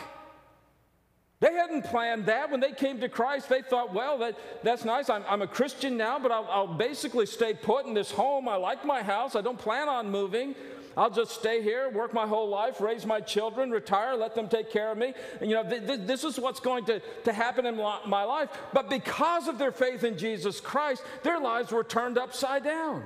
They 1.41 1.53
hadn't 1.53 1.85
planned 1.85 2.25
that. 2.25 2.51
When 2.51 2.59
they 2.59 2.73
came 2.73 2.99
to 2.99 3.07
Christ, 3.07 3.47
they 3.47 3.61
thought, 3.61 3.93
well, 3.93 4.17
that, 4.17 4.37
that's 4.61 4.83
nice. 4.83 5.09
I'm, 5.09 5.23
I'm 5.27 5.41
a 5.41 5.47
Christian 5.47 5.95
now, 5.95 6.19
but 6.19 6.31
I'll, 6.31 6.47
I'll 6.51 6.67
basically 6.67 7.25
stay 7.25 7.53
put 7.53 7.85
in 7.85 7.93
this 7.93 8.11
home. 8.11 8.49
I 8.49 8.55
like 8.55 8.83
my 8.83 9.01
house. 9.01 9.37
I 9.37 9.41
don't 9.41 9.57
plan 9.57 9.87
on 9.87 10.11
moving. 10.11 10.53
I'll 10.97 11.09
just 11.09 11.31
stay 11.31 11.61
here, 11.61 11.89
work 11.91 12.13
my 12.13 12.27
whole 12.27 12.49
life, 12.49 12.81
raise 12.81 13.05
my 13.05 13.21
children, 13.21 13.71
retire, 13.71 14.15
let 14.15 14.35
them 14.35 14.49
take 14.49 14.69
care 14.69 14.91
of 14.91 14.97
me. 14.97 15.13
And 15.39 15.49
you 15.49 15.55
know, 15.55 15.63
th- 15.63 15.87
th- 15.87 15.99
this 16.01 16.25
is 16.25 16.37
what's 16.37 16.59
going 16.59 16.83
to, 16.85 16.99
to 17.23 17.31
happen 17.31 17.65
in 17.65 17.77
my 17.77 18.23
life. 18.23 18.49
But 18.73 18.89
because 18.89 19.47
of 19.47 19.57
their 19.57 19.71
faith 19.71 20.03
in 20.03 20.17
Jesus 20.17 20.59
Christ, 20.59 21.03
their 21.23 21.39
lives 21.39 21.71
were 21.71 21.85
turned 21.85 22.17
upside 22.17 22.65
down. 22.65 23.05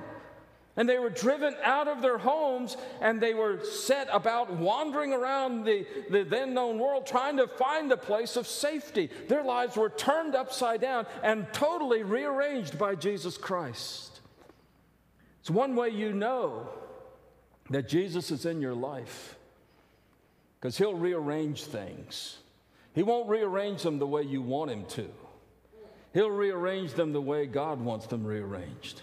And 0.76 0.88
they 0.88 0.98
were 0.98 1.10
driven 1.10 1.54
out 1.62 1.86
of 1.86 2.02
their 2.02 2.18
homes 2.18 2.76
and 3.00 3.20
they 3.20 3.32
were 3.32 3.62
set 3.62 4.08
about 4.10 4.52
wandering 4.52 5.12
around 5.12 5.64
the, 5.64 5.86
the 6.10 6.24
then 6.24 6.52
known 6.52 6.78
world 6.78 7.06
trying 7.06 7.36
to 7.36 7.46
find 7.46 7.92
a 7.92 7.96
place 7.96 8.36
of 8.36 8.48
safety. 8.48 9.08
Their 9.28 9.44
lives 9.44 9.76
were 9.76 9.90
turned 9.90 10.34
upside 10.34 10.80
down 10.80 11.06
and 11.22 11.46
totally 11.52 12.02
rearranged 12.02 12.76
by 12.76 12.96
Jesus 12.96 13.36
Christ. 13.38 14.20
It's 15.40 15.50
one 15.50 15.76
way 15.76 15.90
you 15.90 16.12
know 16.12 16.68
that 17.70 17.88
Jesus 17.88 18.30
is 18.30 18.44
in 18.44 18.60
your 18.60 18.74
life 18.74 19.36
because 20.58 20.76
he'll 20.76 20.94
rearrange 20.94 21.64
things. 21.64 22.38
He 22.94 23.02
won't 23.02 23.28
rearrange 23.28 23.82
them 23.82 23.98
the 23.98 24.06
way 24.06 24.22
you 24.22 24.40
want 24.42 24.70
him 24.70 24.86
to, 24.86 25.08
he'll 26.14 26.30
rearrange 26.30 26.94
them 26.94 27.12
the 27.12 27.20
way 27.20 27.46
God 27.46 27.80
wants 27.80 28.06
them 28.06 28.24
rearranged. 28.24 29.02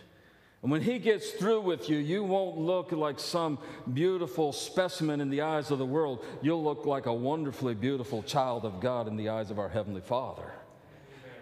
And 0.61 0.71
when 0.71 0.81
he 0.81 0.99
gets 0.99 1.31
through 1.31 1.61
with 1.61 1.89
you, 1.89 1.97
you 1.97 2.23
won't 2.23 2.57
look 2.57 2.91
like 2.91 3.19
some 3.19 3.57
beautiful 3.91 4.53
specimen 4.53 5.19
in 5.19 5.29
the 5.29 5.41
eyes 5.41 5.71
of 5.71 5.79
the 5.79 5.85
world. 5.85 6.23
You'll 6.41 6.63
look 6.63 6.85
like 6.85 7.07
a 7.07 7.13
wonderfully 7.13 7.73
beautiful 7.73 8.21
child 8.21 8.63
of 8.63 8.79
God 8.79 9.07
in 9.07 9.17
the 9.17 9.29
eyes 9.29 9.49
of 9.49 9.57
our 9.57 9.69
Heavenly 9.69 10.01
Father. 10.01 10.53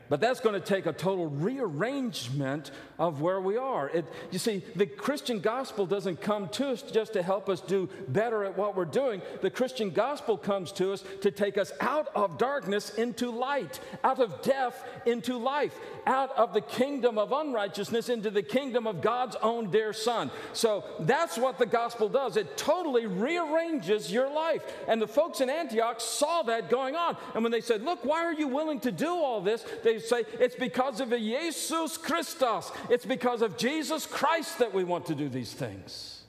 But 0.10 0.20
that's 0.20 0.39
going 0.39 0.60
to 0.60 0.66
take 0.66 0.88
a 0.88 0.94
total 0.94 1.28
rearrangement 1.28 2.72
of 2.98 3.22
where 3.22 3.39
we 3.39 3.58
are. 3.58 3.89
It, 3.89 4.06
you 4.32 4.39
see, 4.39 4.63
the 4.75 4.88
Christian 4.88 5.39
gospel 5.39 5.86
doesn't 5.86 6.20
come 6.20 6.50
to 6.50 6.70
us 6.70 6.82
just 6.82 7.13
to 7.13 7.22
help 7.22 7.48
us 7.48 7.62
do 7.62 7.88
better 8.08 8.44
at 8.44 8.58
what 8.58 8.75
we're 8.75 8.86
doing. 8.86 9.22
The 9.42 9.51
Christian 9.51 9.92
gospel 9.92 10.36
comes 10.36 10.72
to 10.74 10.94
us 10.94 11.04
to 11.22 11.30
take 11.30 11.58
us 11.58 11.72
out 11.80 12.08
of 12.16 12.38
darkness 12.38 12.96
into 12.96 13.32
light, 13.32 13.80
out 14.04 14.20
of 14.20 14.42
death 14.42 14.84
into 15.06 15.38
life, 15.38 15.78
out 16.08 16.36
of 16.38 16.54
the 16.54 16.62
kingdom 16.62 17.18
of 17.18 17.32
unrighteousness 17.32 18.10
into 18.10 18.32
the 18.32 18.42
kingdom 18.42 18.88
of 18.88 19.01
God's 19.01 19.36
own 19.42 19.70
dear 19.70 19.94
Son. 19.94 20.32
So 20.54 20.84
that's 21.01 21.38
what 21.38 21.60
the 21.60 21.66
gospel 21.68 22.10
does. 22.10 22.36
It 22.36 22.58
totally 22.58 23.06
rearranges 23.06 24.12
your 24.12 24.30
life. 24.30 24.63
And 24.88 25.00
the 25.00 25.08
folks 25.08 25.39
in 25.39 25.50
Antioch 25.50 26.01
saw 26.01 26.42
that 26.44 26.70
going 26.70 26.96
on. 26.96 27.16
And 27.36 27.44
when 27.44 27.51
they 27.51 27.62
said, 27.62 27.84
Look, 27.84 28.04
why 28.04 28.25
are 28.25 28.34
you 28.34 28.48
willing 28.48 28.80
to 28.82 28.92
do 28.92 29.10
all 29.10 29.42
this? 29.42 29.63
They 29.84 29.99
say, 30.03 30.24
It's 30.39 30.56
because 30.56 31.00
of 31.00 31.10
Jesus 31.10 31.98
Christos. 31.98 32.72
It's 32.89 33.06
because 33.06 33.41
of 33.41 33.58
Jesus 33.58 34.06
Christ 34.06 34.60
that 34.60 34.74
we 34.74 34.84
want 34.84 35.06
to 35.08 35.15
do 35.15 35.29
these 35.29 35.53
things. 35.53 36.24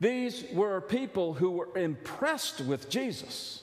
These 0.00 0.44
were 0.52 0.80
people 0.80 1.34
who 1.34 1.50
were 1.50 1.76
impressed 1.76 2.60
with 2.60 2.88
Jesus. 2.88 3.62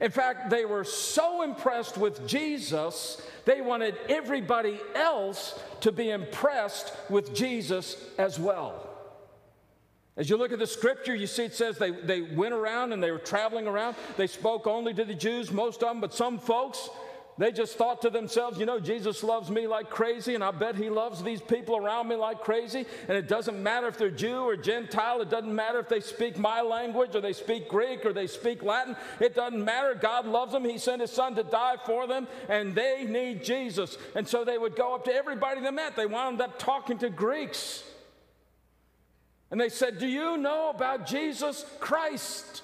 In 0.00 0.10
fact, 0.10 0.50
they 0.50 0.64
were 0.64 0.84
so 0.84 1.42
impressed 1.42 1.96
with 1.96 2.26
Jesus, 2.28 3.22
they 3.44 3.60
wanted 3.60 3.96
everybody 4.08 4.78
else 4.94 5.58
to 5.80 5.92
be 5.92 6.10
impressed 6.10 6.92
with 7.08 7.34
Jesus 7.34 7.96
as 8.18 8.38
well. 8.38 8.84
As 10.16 10.28
you 10.28 10.36
look 10.36 10.52
at 10.52 10.58
the 10.58 10.66
scripture, 10.66 11.14
you 11.14 11.28
see 11.28 11.44
it 11.44 11.54
says 11.54 11.78
they, 11.78 11.92
they 11.92 12.20
went 12.20 12.52
around 12.52 12.92
and 12.92 13.00
they 13.00 13.12
were 13.12 13.18
traveling 13.18 13.68
around. 13.68 13.94
They 14.16 14.26
spoke 14.26 14.66
only 14.66 14.92
to 14.94 15.04
the 15.04 15.14
Jews, 15.14 15.52
most 15.52 15.82
of 15.82 15.90
them, 15.90 16.00
but 16.00 16.12
some 16.12 16.40
folks, 16.40 16.90
they 17.38 17.52
just 17.52 17.76
thought 17.76 18.02
to 18.02 18.10
themselves, 18.10 18.58
you 18.58 18.66
know, 18.66 18.80
Jesus 18.80 19.22
loves 19.22 19.48
me 19.48 19.68
like 19.68 19.88
crazy, 19.88 20.34
and 20.34 20.42
I 20.42 20.50
bet 20.50 20.74
he 20.74 20.90
loves 20.90 21.22
these 21.22 21.40
people 21.40 21.76
around 21.76 22.08
me 22.08 22.16
like 22.16 22.40
crazy. 22.40 22.84
And 23.06 23.16
it 23.16 23.28
doesn't 23.28 23.62
matter 23.62 23.86
if 23.86 23.96
they're 23.96 24.10
Jew 24.10 24.40
or 24.40 24.56
Gentile, 24.56 25.20
it 25.20 25.30
doesn't 25.30 25.54
matter 25.54 25.78
if 25.78 25.88
they 25.88 26.00
speak 26.00 26.36
my 26.36 26.60
language 26.62 27.14
or 27.14 27.20
they 27.20 27.32
speak 27.32 27.68
Greek 27.68 28.04
or 28.04 28.12
they 28.12 28.26
speak 28.26 28.64
Latin. 28.64 28.96
It 29.20 29.36
doesn't 29.36 29.64
matter. 29.64 29.94
God 29.94 30.26
loves 30.26 30.50
them. 30.50 30.64
He 30.64 30.78
sent 30.78 31.00
his 31.00 31.12
son 31.12 31.36
to 31.36 31.44
die 31.44 31.76
for 31.86 32.08
them, 32.08 32.26
and 32.48 32.74
they 32.74 33.04
need 33.04 33.44
Jesus. 33.44 33.96
And 34.16 34.26
so 34.26 34.44
they 34.44 34.58
would 34.58 34.74
go 34.74 34.96
up 34.96 35.04
to 35.04 35.14
everybody 35.14 35.60
they 35.60 35.70
met. 35.70 35.94
They 35.94 36.06
wound 36.06 36.40
up 36.40 36.58
talking 36.58 36.98
to 36.98 37.08
Greeks. 37.08 37.84
And 39.52 39.60
they 39.60 39.68
said, 39.68 40.00
Do 40.00 40.08
you 40.08 40.36
know 40.36 40.70
about 40.70 41.06
Jesus 41.06 41.64
Christ? 41.78 42.62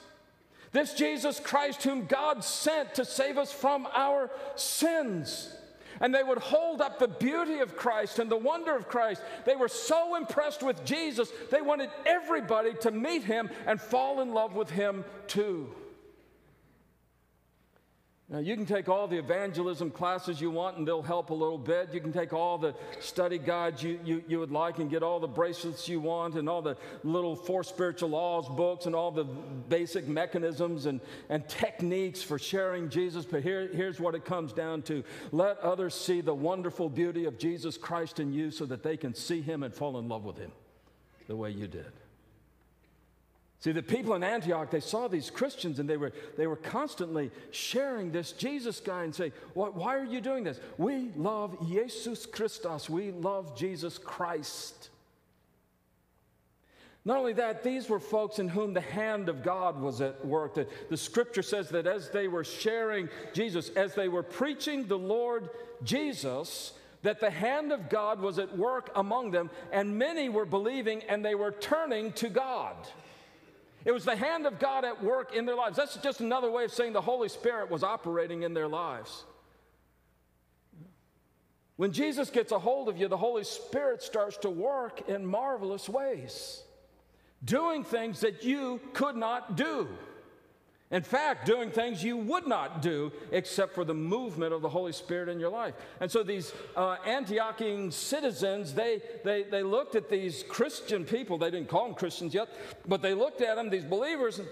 This 0.75 0.93
Jesus 0.93 1.39
Christ, 1.39 1.85
whom 1.85 2.07
God 2.07 2.43
sent 2.43 2.97
to 2.97 3.05
save 3.05 3.39
us 3.39 3.53
from 3.53 3.87
our 3.95 4.29
sins. 4.57 5.55
And 6.01 6.13
they 6.13 6.25
would 6.25 6.39
hold 6.39 6.81
up 6.81 6.99
the 6.99 7.07
beauty 7.07 7.61
of 7.61 7.77
Christ 7.77 8.19
and 8.19 8.29
the 8.29 8.37
wonder 8.37 8.75
of 8.75 8.89
Christ. 8.89 9.23
They 9.45 9.55
were 9.55 9.69
so 9.69 10.17
impressed 10.17 10.65
with 10.65 10.85
Jesus, 10.85 11.31
they 11.53 11.63
wanted 11.63 11.91
everybody 12.05 12.75
to 12.81 12.91
meet 12.91 13.23
him 13.23 13.51
and 13.69 13.81
fall 13.81 14.21
in 14.21 14.35
love 14.35 14.57
with 14.57 14.69
him 14.69 15.05
too. 15.29 15.73
Now, 18.35 18.41
you 18.41 18.57
can 18.57 18.67
take 18.67 18.89
all 18.89 19.07
the 19.07 19.17
evangelism 19.17 19.93
classes 19.93 20.41
you 20.41 20.51
want 20.51 20.77
and 20.77 20.85
they'll 20.85 21.03
help 21.03 21.31
a 21.31 21.35
little 21.35 21.57
bit. 21.57 21.95
You 21.95 22.01
can 22.01 22.13
take 22.13 22.33
all 22.33 22.59
the 22.59 22.75
study 22.99 23.39
guides 23.39 23.81
you, 23.81 24.01
you, 24.05 24.25
you 24.27 24.41
would 24.41 24.51
like 24.51 24.81
and 24.81 24.91
get 24.91 25.05
all 25.05 25.21
the 25.21 25.29
bracelets 25.29 25.89
you 25.89 26.01
want 26.01 26.35
and 26.35 26.49
all 26.49 26.61
the 26.61 26.77
little 27.05 27.37
Four 27.37 27.63
Spiritual 27.63 28.09
Laws 28.09 28.49
books 28.49 28.87
and 28.87 28.95
all 28.97 29.13
the 29.13 29.23
basic 29.23 30.09
mechanisms 30.09 30.87
and, 30.87 31.01
and 31.29 31.49
techniques 31.49 32.25
for 32.25 32.37
sharing 32.37 32.89
Jesus. 32.89 33.25
But 33.25 33.45
here, 33.45 33.71
here's 33.73 34.01
what 34.01 34.17
it 34.17 34.25
comes 34.25 34.53
down 34.53 34.83
to 34.83 35.05
let 35.31 35.61
others 35.61 35.95
see 35.95 36.21
the 36.21 36.35
wonderful 36.35 36.89
beauty 36.89 37.27
of 37.27 37.39
Jesus 37.39 37.79
Christ 37.79 38.19
in 38.19 38.33
you 38.33 38.51
so 38.51 38.67
that 38.67 38.83
they 38.83 38.97
can 38.97 39.15
see 39.15 39.43
him 39.43 39.63
and 39.63 39.73
fall 39.73 39.97
in 40.01 40.09
love 40.09 40.25
with 40.25 40.39
him 40.39 40.51
the 41.29 41.37
way 41.37 41.51
you 41.51 41.69
did. 41.69 41.93
See, 43.65 43.73
the 43.73 43.83
people 43.83 44.13
in 44.15 44.23
Antioch, 44.23 44.71
they 44.71 44.79
saw 44.79 45.09
these 45.09 45.31
Christians 45.31 45.79
and 45.79 45.89
they 45.89 45.97
were, 45.97 46.13
they 46.37 46.47
were 46.47 46.55
constantly 46.55 47.31
sharing 47.51 48.13
this 48.13 48.33
Jesus 48.33 48.79
guy 48.79 49.05
and 49.05 49.15
saying, 49.15 49.33
Why 49.55 49.97
are 49.97 50.05
you 50.05 50.21
doing 50.21 50.45
this? 50.45 50.61
We 50.77 51.13
love 51.17 51.67
Jesus 51.67 52.27
Christos. 52.27 52.91
We 52.91 53.11
love 53.11 53.57
Jesus 53.57 53.97
Christ. 53.97 54.91
Not 57.07 57.17
only 57.17 57.33
that, 57.33 57.63
these 57.63 57.89
were 57.89 58.01
folks 58.01 58.39
in 58.39 58.49
whom 58.49 58.75
the 58.75 58.83
hand 58.83 59.31
of 59.31 59.43
God 59.43 59.81
was 59.81 60.03
at 60.03 60.23
work. 60.27 60.53
The, 60.53 60.67
the 60.91 60.99
scripture 60.99 61.43
says 61.43 61.71
that 61.71 61.87
as 61.87 62.11
they 62.11 62.29
were 62.29 62.45
sharing 62.45 63.09
Jesus, 63.33 63.71
as 63.71 63.95
they 63.95 64.09
were 64.09 64.23
preaching 64.23 64.87
the 64.89 64.99
Lord 64.99 65.49
Jesus, 65.83 66.75
that 67.01 67.19
the 67.19 67.31
hand 67.31 67.73
of 67.73 67.89
God 67.89 68.21
was 68.21 68.39
at 68.39 68.59
work 68.59 68.91
among 68.95 69.31
them, 69.31 69.49
and 69.73 69.97
many 69.97 70.29
were 70.29 70.45
believing 70.45 71.03
and 71.05 71.25
they 71.25 71.35
were 71.35 71.53
turning 71.53 72.13
to 72.13 72.29
God. 72.29 72.77
It 73.85 73.93
was 73.93 74.05
the 74.05 74.17
hand 74.17 74.47
of 74.47 74.59
God 74.59 74.85
at 74.85 75.03
work 75.03 75.35
in 75.35 75.45
their 75.45 75.57
lives. 75.57 75.77
That's 75.77 75.97
just 75.97 76.21
another 76.21 76.51
way 76.51 76.65
of 76.65 76.73
saying 76.73 76.95
the 76.95 77.01
Holy 77.01 77.29
Spirit 77.29 77.71
was 77.71 77.83
operating 77.83 78.43
in 78.43 78.55
their 78.55 78.69
lives. 78.69 79.25
When 81.77 81.93
Jesus 81.93 82.31
gets 82.31 82.53
a 82.53 82.59
hold 82.59 82.89
of 82.89 82.97
you, 82.97 83.09
the 83.09 83.17
Holy 83.17 83.45
Spirit 83.45 84.03
starts 84.03 84.39
to 84.39 84.51
work 84.51 85.09
in 85.09 85.27
marvelous 85.27 85.89
ways, 85.89 86.63
doing 87.45 87.85
things 87.85 88.21
that 88.21 88.45
you 88.45 88.81
could 88.93 89.17
not 89.17 89.57
do. 89.57 89.89
In 90.95 91.03
fact, 91.03 91.45
doing 91.45 91.73
things 91.73 92.05
you 92.05 92.17
would 92.17 92.47
not 92.47 92.81
do 92.81 93.11
except 93.33 93.75
for 93.75 93.85
the 93.85 93.93
movement 93.93 94.53
of 94.53 94.63
the 94.63 94.69
Holy 94.69 94.93
Spirit 94.93 95.29
in 95.29 95.41
your 95.41 95.51
life. 95.51 95.75
And 95.99 96.09
so 96.09 96.23
these 96.23 96.53
uh, 96.77 96.99
Antiochian 97.05 97.93
citizens, 97.93 98.75
they, 98.75 99.03
they, 99.25 99.43
they 99.43 99.65
looked 99.65 99.97
at 99.97 100.09
these 100.09 100.45
Christian 100.45 101.05
people, 101.05 101.37
they 101.37 101.51
didn't 101.51 101.69
call 101.69 101.87
them 101.87 101.97
Christians 101.97 102.33
yet, 102.33 102.49
but 102.87 103.03
they 103.03 103.13
looked 103.13 103.41
at 103.41 103.57
them, 103.57 103.71
these 103.71 103.85
believers, 103.85 104.39
and, 104.39 104.47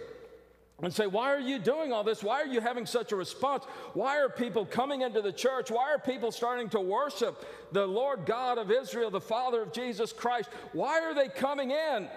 and 0.83 0.93
say, 0.93 1.07
Why 1.07 1.33
are 1.33 1.39
you 1.39 1.61
doing 1.61 1.93
all 1.93 2.03
this? 2.03 2.25
Why 2.25 2.43
are 2.43 2.47
you 2.47 2.61
having 2.61 2.87
such 2.87 3.13
a 3.13 3.17
response? 3.17 3.63
Why 3.95 4.19
are 4.19 4.29
people 4.29 4.67
coming 4.67 5.03
into 5.03 5.23
the 5.23 5.33
church? 5.33 5.71
Why 5.71 5.93
are 5.93 5.99
people 6.01 6.33
starting 6.33 6.69
to 6.71 6.81
worship 6.81 7.47
the 7.71 7.87
Lord 7.87 8.27
God 8.27 8.59
of 8.59 8.69
Israel, 8.69 9.13
the 9.13 9.21
Father 9.21 9.63
of 9.63 9.73
Jesus 9.73 10.13
Christ? 10.13 10.51
Why 10.73 11.03
are 11.03 11.15
they 11.15 11.29
coming 11.29 11.71
in? 11.71 12.09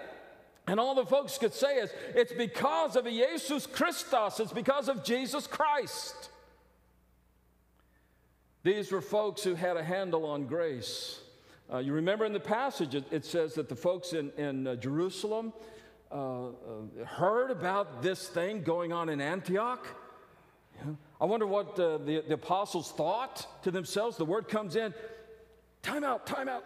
And 0.66 0.80
all 0.80 0.94
the 0.94 1.06
folks 1.06 1.38
could 1.38 1.54
say 1.54 1.76
is, 1.76 1.90
it's 2.14 2.32
because 2.32 2.96
of 2.96 3.04
Jesus 3.04 3.66
Christos, 3.66 4.40
it's 4.40 4.52
because 4.52 4.88
of 4.88 5.04
Jesus 5.04 5.46
Christ. 5.46 6.30
These 8.64 8.90
were 8.90 9.00
folks 9.00 9.44
who 9.44 9.54
had 9.54 9.76
a 9.76 9.84
handle 9.84 10.26
on 10.26 10.46
grace. 10.46 11.20
Uh, 11.72 11.78
you 11.78 11.92
remember 11.92 12.24
in 12.24 12.32
the 12.32 12.40
passage, 12.40 12.96
it, 12.96 13.04
it, 13.12 13.24
says 13.24 13.54
that 13.54 13.68
the 13.68 13.76
folks 13.76 14.12
in, 14.12 14.32
in 14.36 14.66
uh, 14.66 14.74
Jerusalem 14.76 15.52
uh, 16.10 16.46
uh 16.46 16.50
heard 17.04 17.50
about 17.50 18.02
this 18.02 18.28
thing 18.28 18.62
going 18.62 18.92
on 18.92 19.08
in 19.08 19.20
Antioch. 19.20 19.86
Yeah. 20.76 20.92
I 21.20 21.24
wonder 21.26 21.46
what 21.46 21.78
uh, 21.78 21.98
the, 21.98 22.24
the 22.26 22.34
apostles 22.34 22.90
thought 22.92 23.46
to 23.62 23.70
themselves. 23.70 24.16
The 24.16 24.24
word 24.24 24.48
comes 24.48 24.76
in 24.76 24.94
time 25.82 26.04
out, 26.04 26.26
time 26.26 26.48
out. 26.48 26.64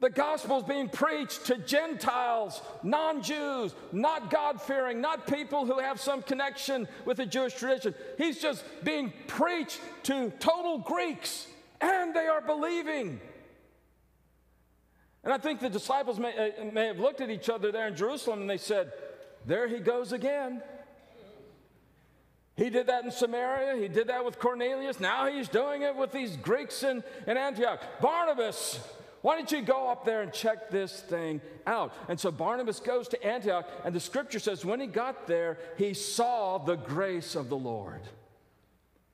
The 0.00 0.10
gospel 0.10 0.56
is 0.56 0.64
being 0.64 0.88
preached 0.88 1.46
to 1.46 1.58
Gentiles, 1.58 2.62
non 2.82 3.22
Jews, 3.22 3.74
not 3.92 4.30
God 4.30 4.60
fearing, 4.60 5.02
not 5.02 5.26
people 5.26 5.66
who 5.66 5.78
have 5.78 6.00
some 6.00 6.22
connection 6.22 6.88
with 7.04 7.18
the 7.18 7.26
Jewish 7.26 7.54
tradition. 7.54 7.94
He's 8.16 8.40
just 8.40 8.64
being 8.82 9.12
preached 9.26 9.78
to 10.04 10.30
total 10.40 10.78
Greeks, 10.78 11.46
and 11.82 12.14
they 12.14 12.26
are 12.26 12.40
believing. 12.40 13.20
And 15.22 15.34
I 15.34 15.38
think 15.38 15.60
the 15.60 15.68
disciples 15.68 16.18
may, 16.18 16.32
uh, 16.58 16.64
may 16.72 16.86
have 16.86 16.98
looked 16.98 17.20
at 17.20 17.28
each 17.28 17.50
other 17.50 17.70
there 17.70 17.86
in 17.86 17.94
Jerusalem 17.94 18.40
and 18.40 18.48
they 18.48 18.56
said, 18.56 18.92
There 19.44 19.68
he 19.68 19.78
goes 19.78 20.12
again. 20.12 20.62
He 22.56 22.70
did 22.70 22.86
that 22.86 23.04
in 23.04 23.10
Samaria. 23.10 23.80
He 23.80 23.88
did 23.88 24.08
that 24.08 24.24
with 24.24 24.38
Cornelius. 24.38 25.00
Now 25.00 25.26
he's 25.26 25.48
doing 25.48 25.82
it 25.82 25.94
with 25.94 26.12
these 26.12 26.36
Greeks 26.36 26.82
in, 26.82 27.02
in 27.26 27.36
Antioch. 27.36 27.80
Barnabas, 28.00 28.80
why 29.22 29.36
don't 29.36 29.52
you 29.52 29.60
go 29.60 29.88
up 29.88 30.04
there 30.04 30.22
and 30.22 30.32
check 30.32 30.70
this 30.70 31.00
thing 31.00 31.40
out? 31.66 31.92
And 32.08 32.18
so 32.18 32.30
Barnabas 32.30 32.80
goes 32.80 33.08
to 33.08 33.22
Antioch, 33.22 33.68
and 33.84 33.94
the 33.94 34.00
scripture 34.00 34.38
says 34.38 34.64
when 34.64 34.80
he 34.80 34.86
got 34.86 35.26
there, 35.26 35.58
he 35.76 35.92
saw 35.92 36.58
the 36.58 36.76
grace 36.76 37.34
of 37.34 37.48
the 37.48 37.56
Lord. 37.56 38.00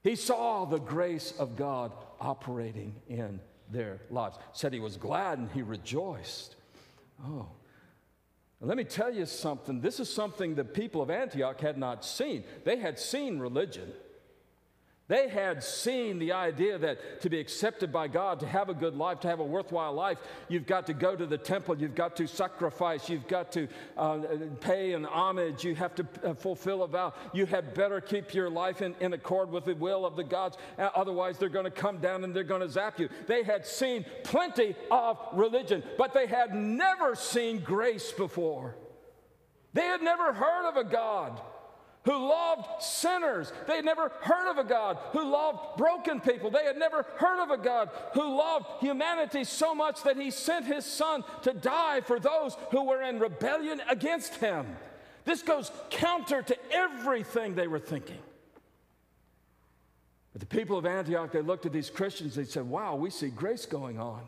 He 0.04 0.14
saw 0.14 0.64
the 0.64 0.78
grace 0.78 1.34
of 1.36 1.56
God 1.56 1.90
operating 2.20 2.94
in 3.08 3.40
their 3.70 4.00
lives. 4.08 4.38
Said 4.52 4.72
he 4.72 4.78
was 4.78 4.96
glad 4.96 5.38
and 5.38 5.50
he 5.50 5.62
rejoiced. 5.62 6.54
Oh. 7.24 7.48
let 8.60 8.76
me 8.76 8.84
tell 8.84 9.12
you 9.12 9.26
something. 9.26 9.80
This 9.80 9.98
is 9.98 10.08
something 10.08 10.54
the 10.54 10.64
people 10.64 11.02
of 11.02 11.10
Antioch 11.10 11.60
had 11.60 11.76
not 11.76 12.04
seen. 12.04 12.44
They 12.64 12.76
had 12.76 13.00
seen 13.00 13.40
religion. 13.40 13.92
They 15.08 15.28
had 15.28 15.62
seen 15.62 16.18
the 16.18 16.32
idea 16.32 16.78
that 16.78 17.20
to 17.20 17.30
be 17.30 17.38
accepted 17.38 17.92
by 17.92 18.08
God, 18.08 18.40
to 18.40 18.46
have 18.46 18.68
a 18.68 18.74
good 18.74 18.96
life, 18.96 19.20
to 19.20 19.28
have 19.28 19.38
a 19.38 19.44
worthwhile 19.44 19.92
life, 19.92 20.18
you've 20.48 20.66
got 20.66 20.86
to 20.86 20.94
go 20.94 21.14
to 21.14 21.26
the 21.26 21.38
temple, 21.38 21.78
you've 21.78 21.94
got 21.94 22.16
to 22.16 22.26
sacrifice, 22.26 23.08
you've 23.08 23.28
got 23.28 23.52
to 23.52 23.68
uh, 23.96 24.18
pay 24.60 24.94
an 24.94 25.04
homage, 25.04 25.62
you 25.62 25.76
have 25.76 25.94
to 25.94 26.06
uh, 26.24 26.34
fulfill 26.34 26.82
a 26.82 26.88
vow. 26.88 27.14
You 27.32 27.46
had 27.46 27.72
better 27.72 28.00
keep 28.00 28.34
your 28.34 28.50
life 28.50 28.82
in, 28.82 28.96
in 28.98 29.12
accord 29.12 29.52
with 29.52 29.66
the 29.66 29.74
will 29.74 30.04
of 30.04 30.16
the 30.16 30.24
gods, 30.24 30.58
uh, 30.76 30.90
otherwise, 30.96 31.38
they're 31.38 31.48
going 31.48 31.66
to 31.66 31.70
come 31.70 31.98
down 31.98 32.24
and 32.24 32.34
they're 32.34 32.42
going 32.42 32.62
to 32.62 32.68
zap 32.68 32.98
you. 32.98 33.08
They 33.28 33.44
had 33.44 33.64
seen 33.64 34.04
plenty 34.24 34.74
of 34.90 35.18
religion, 35.32 35.84
but 35.96 36.14
they 36.14 36.26
had 36.26 36.52
never 36.52 37.14
seen 37.14 37.60
grace 37.60 38.10
before. 38.10 38.74
They 39.72 39.82
had 39.82 40.02
never 40.02 40.32
heard 40.32 40.68
of 40.68 40.76
a 40.76 40.84
God 40.84 41.40
who 42.06 42.28
loved 42.28 42.82
sinners. 42.82 43.52
They 43.66 43.76
had 43.76 43.84
never 43.84 44.10
heard 44.20 44.48
of 44.48 44.58
a 44.58 44.64
God 44.64 44.96
who 45.10 45.28
loved 45.28 45.76
broken 45.76 46.20
people. 46.20 46.50
They 46.50 46.64
had 46.64 46.78
never 46.78 47.04
heard 47.16 47.42
of 47.42 47.50
a 47.50 47.58
God 47.58 47.90
who 48.14 48.36
loved 48.36 48.66
humanity 48.80 49.44
so 49.44 49.74
much 49.74 50.04
that 50.04 50.16
he 50.16 50.30
sent 50.30 50.64
his 50.64 50.86
son 50.86 51.24
to 51.42 51.52
die 51.52 52.00
for 52.00 52.18
those 52.18 52.56
who 52.70 52.84
were 52.84 53.02
in 53.02 53.18
rebellion 53.18 53.82
against 53.90 54.36
him. 54.36 54.64
This 55.24 55.42
goes 55.42 55.72
counter 55.90 56.40
to 56.42 56.56
everything 56.72 57.56
they 57.56 57.66
were 57.66 57.80
thinking. 57.80 58.18
But 60.32 60.40
the 60.40 60.46
people 60.46 60.78
of 60.78 60.86
Antioch, 60.86 61.32
they 61.32 61.42
looked 61.42 61.66
at 61.66 61.72
these 61.72 61.90
Christians, 61.90 62.36
they 62.36 62.44
said, 62.44 62.68
Wow, 62.68 62.94
we 62.94 63.10
see 63.10 63.28
grace 63.28 63.66
going 63.66 63.98
on. 63.98 64.22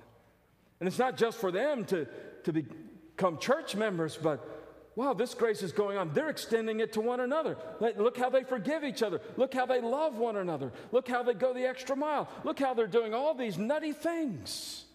And 0.80 0.88
it's 0.88 0.98
not 0.98 1.16
just 1.16 1.38
for 1.38 1.52
them 1.52 1.84
to, 1.86 2.08
to 2.42 2.52
become 2.52 3.38
church 3.38 3.76
members, 3.76 4.18
but 4.20 4.57
wow, 4.98 5.14
this 5.14 5.32
grace 5.32 5.62
is 5.62 5.70
going 5.70 5.96
on. 5.96 6.10
They're 6.12 6.28
extending 6.28 6.80
it 6.80 6.94
to 6.94 7.00
one 7.00 7.20
another. 7.20 7.56
Look 7.78 8.18
how 8.18 8.30
they 8.30 8.42
forgive 8.42 8.82
each 8.82 9.00
other. 9.00 9.20
Look 9.36 9.54
how 9.54 9.64
they 9.64 9.80
love 9.80 10.16
one 10.16 10.36
another. 10.36 10.72
Look 10.90 11.06
how 11.06 11.22
they 11.22 11.34
go 11.34 11.54
the 11.54 11.68
extra 11.68 11.94
mile. 11.94 12.28
Look 12.42 12.58
how 12.58 12.74
they're 12.74 12.88
doing 12.88 13.14
all 13.14 13.32
these 13.32 13.56
nutty 13.56 13.92
things. 13.92 14.86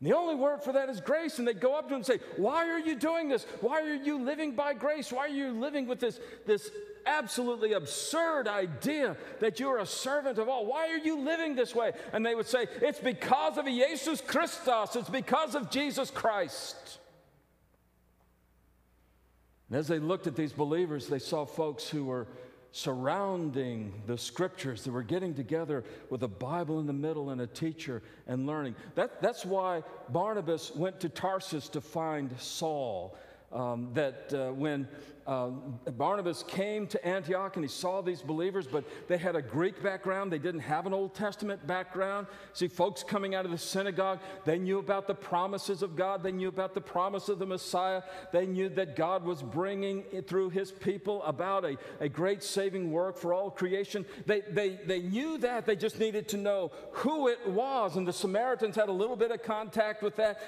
And 0.00 0.10
the 0.10 0.16
only 0.16 0.34
word 0.34 0.62
for 0.62 0.72
that 0.72 0.88
is 0.88 1.02
grace. 1.02 1.38
And 1.38 1.46
they 1.46 1.52
go 1.52 1.74
up 1.74 1.88
to 1.88 1.94
him 1.94 1.96
and 1.96 2.06
say, 2.06 2.20
Why 2.38 2.70
are 2.70 2.78
you 2.78 2.96
doing 2.96 3.28
this? 3.28 3.44
Why 3.60 3.82
are 3.82 3.94
you 3.94 4.18
living 4.18 4.52
by 4.52 4.72
grace? 4.72 5.12
Why 5.12 5.26
are 5.26 5.28
you 5.28 5.50
living 5.50 5.86
with 5.86 6.00
this, 6.00 6.18
this 6.46 6.70
absolutely 7.04 7.74
absurd 7.74 8.48
idea 8.48 9.18
that 9.40 9.60
you're 9.60 9.80
a 9.80 9.86
servant 9.86 10.38
of 10.38 10.48
all? 10.48 10.64
Why 10.64 10.88
are 10.88 10.96
you 10.96 11.20
living 11.20 11.54
this 11.54 11.74
way? 11.74 11.92
And 12.14 12.24
they 12.24 12.34
would 12.34 12.48
say, 12.48 12.66
It's 12.80 12.98
because 12.98 13.58
of 13.58 13.66
Jesus 13.66 14.22
Christos, 14.22 14.96
it's 14.96 15.10
because 15.10 15.54
of 15.54 15.70
Jesus 15.70 16.10
Christ. 16.10 16.98
And 19.72 19.78
as 19.78 19.88
they 19.88 19.98
looked 19.98 20.26
at 20.26 20.36
these 20.36 20.52
believers, 20.52 21.08
they 21.08 21.18
saw 21.18 21.46
folks 21.46 21.88
who 21.88 22.04
were 22.04 22.26
surrounding 22.72 24.02
the 24.06 24.18
scriptures. 24.18 24.84
that 24.84 24.92
were 24.92 25.02
getting 25.02 25.32
together 25.32 25.82
with 26.10 26.22
a 26.24 26.28
Bible 26.28 26.78
in 26.78 26.86
the 26.86 26.92
middle 26.92 27.30
and 27.30 27.40
a 27.40 27.46
teacher 27.46 28.02
and 28.26 28.46
learning. 28.46 28.76
That, 28.96 29.22
that's 29.22 29.46
why 29.46 29.82
Barnabas 30.10 30.76
went 30.76 31.00
to 31.00 31.08
Tarsus 31.08 31.70
to 31.70 31.80
find 31.80 32.38
Saul. 32.38 33.16
Um, 33.50 33.88
that 33.94 34.34
uh, 34.34 34.52
when 34.52 34.86
uh, 35.26 35.50
Barnabas 35.92 36.42
came 36.42 36.86
to 36.88 37.06
Antioch 37.06 37.56
and 37.56 37.64
he 37.64 37.68
saw 37.68 38.00
these 38.00 38.22
believers, 38.22 38.66
but 38.66 38.84
they 39.08 39.16
had 39.16 39.36
a 39.36 39.42
Greek 39.42 39.82
background. 39.82 40.32
They 40.32 40.38
didn't 40.38 40.60
have 40.60 40.86
an 40.86 40.92
Old 40.92 41.14
Testament 41.14 41.64
background. 41.66 42.26
See, 42.52 42.66
folks 42.66 43.04
coming 43.04 43.34
out 43.34 43.44
of 43.44 43.52
the 43.52 43.58
synagogue, 43.58 44.18
they 44.44 44.58
knew 44.58 44.78
about 44.78 45.06
the 45.06 45.14
promises 45.14 45.82
of 45.82 45.94
God. 45.94 46.22
They 46.22 46.32
knew 46.32 46.48
about 46.48 46.74
the 46.74 46.80
promise 46.80 47.28
of 47.28 47.38
the 47.38 47.46
Messiah. 47.46 48.02
They 48.32 48.46
knew 48.46 48.68
that 48.70 48.96
God 48.96 49.24
was 49.24 49.42
bringing 49.42 50.02
through 50.26 50.50
his 50.50 50.72
people 50.72 51.22
about 51.22 51.64
a, 51.64 51.76
a 52.00 52.08
great 52.08 52.42
saving 52.42 52.90
work 52.90 53.16
for 53.16 53.32
all 53.32 53.50
creation. 53.50 54.04
They, 54.26 54.40
they, 54.40 54.80
they 54.84 55.02
knew 55.02 55.38
that. 55.38 55.66
They 55.66 55.76
just 55.76 56.00
needed 56.00 56.28
to 56.28 56.36
know 56.36 56.72
who 56.90 57.28
it 57.28 57.46
was. 57.48 57.96
And 57.96 58.08
the 58.08 58.12
Samaritans 58.12 58.74
had 58.74 58.88
a 58.88 58.92
little 58.92 59.16
bit 59.16 59.30
of 59.30 59.42
contact 59.44 60.02
with 60.02 60.16
that, 60.16 60.40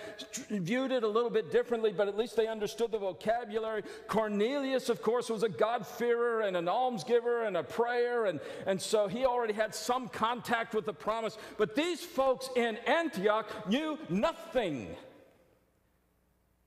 viewed 0.50 0.90
it 0.90 1.04
a 1.04 1.08
little 1.08 1.30
bit 1.30 1.52
differently, 1.52 1.92
but 1.92 2.08
at 2.08 2.16
least 2.16 2.34
they 2.34 2.48
understood 2.48 2.90
the 2.90 2.98
vocabulary. 2.98 3.82
Cornelius 4.08 4.63
Cornelius, 4.64 4.88
of 4.88 5.02
course, 5.02 5.28
was 5.28 5.42
a 5.42 5.48
God-fearer 5.48 6.40
and 6.40 6.56
an 6.56 6.64
almsgiver 6.64 7.46
and 7.46 7.54
a 7.54 7.62
prayer, 7.62 8.24
and, 8.24 8.40
and 8.66 8.80
so 8.80 9.06
he 9.06 9.26
already 9.26 9.52
had 9.52 9.74
some 9.74 10.08
contact 10.08 10.74
with 10.74 10.86
the 10.86 10.92
promise. 10.94 11.36
But 11.58 11.76
these 11.76 12.00
folks 12.00 12.48
in 12.56 12.78
Antioch 12.86 13.68
knew 13.68 13.98
nothing. 14.08 14.88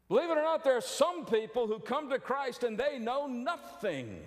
Believe 0.10 0.30
it 0.30 0.38
or 0.38 0.44
not, 0.44 0.64
there 0.64 0.78
are 0.78 0.82
some 0.82 1.26
people 1.26 1.66
who 1.66 1.80
come 1.80 2.08
to 2.12 2.20
Christ 2.20 2.64
and 2.64 2.78
they 2.78 3.00
know 3.00 3.26
nothing. 3.26 4.20